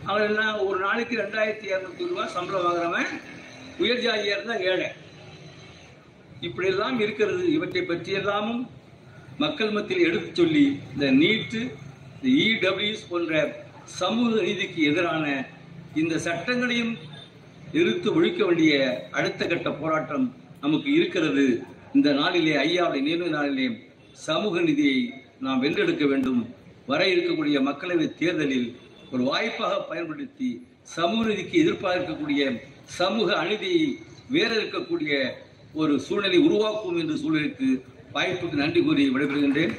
அவன் 0.10 0.26
என்ன 0.28 0.44
ஒரு 0.68 0.78
நாளைக்கு 0.86 1.16
ரெண்டாயிரத்தி 1.18 1.68
இரநூத்தி 1.72 2.08
ரூபா 2.10 2.24
சம்பளம் 2.36 2.66
வாங்குறவன் 2.66 3.10
உயர் 3.82 4.02
இருந்தால் 4.28 4.64
ஏழை. 4.72 4.88
இப்படியெல்லாம் 6.48 6.98
இருக்கிறது. 7.00 7.44
இவற்றை 7.56 7.82
பற்றி 7.82 8.12
எல்லாமும் 8.20 8.64
மக்கள் 9.44 9.74
மத்தியில் 9.76 10.08
எடுத்துச் 10.08 10.40
சொல்லி 10.40 10.66
இந்த 10.94 11.08
நீட்டு 11.22 11.62
இந்த 12.28 12.70
இடபிள்யூஸ் 12.70 13.10
போன்ற 13.10 13.42
சமூக 14.00 14.42
நீதிக்கு 14.46 14.82
எதிரான 14.92 15.26
இந்த 16.02 16.16
சட்டங்களையும் 16.28 16.94
எதிர்த்து 17.80 18.10
ஒழிக்க 18.18 18.42
வேண்டிய 18.46 18.74
அடுத்த 19.12 19.46
கட்ட 19.46 19.70
போராட்டம் 19.82 20.26
நமக்கு 20.62 20.90
இருக்கிறது. 21.00 21.46
இந்த 21.94 22.10
நாளிலே 22.20 22.56
ஐயாவுடைய 22.66 23.02
நினைவு 23.08 23.30
நாளிலே 23.38 23.68
சமூக 24.28 24.62
நிதியை 24.70 25.00
நாம் 25.46 25.64
வென்றெடுக்க 25.64 26.06
வேண்டும். 26.12 26.42
வர 26.92 27.02
இருக்கக்கூடிய 27.14 27.58
மக்களவை 27.70 28.08
தேர்தலில் 28.22 28.70
ஒரு 29.14 29.24
வாய்ப்பாக 29.32 29.76
பயன்படுத்தி 29.92 30.50
சமூக 30.96 31.24
நீதிக்கு 31.30 31.56
எதிர்ப்பாக 31.64 31.96
இருக்கக்கூடிய 31.98 32.42
சமூக 33.00 33.28
அநீதியை 33.42 33.84
வேற 34.36 34.52
இருக்கக்கூடிய 34.62 35.14
ஒரு 35.82 35.94
சூழ்நிலை 36.08 36.40
உருவாக்கும் 36.48 37.00
என்ற 37.02 37.16
சூழலுக்கு 37.24 37.70
வாய்ப்புக்கு 38.16 38.62
நன்றி 38.64 38.82
கூறி 38.82 39.04
விடைபெறுகின்றேன். 39.16 39.74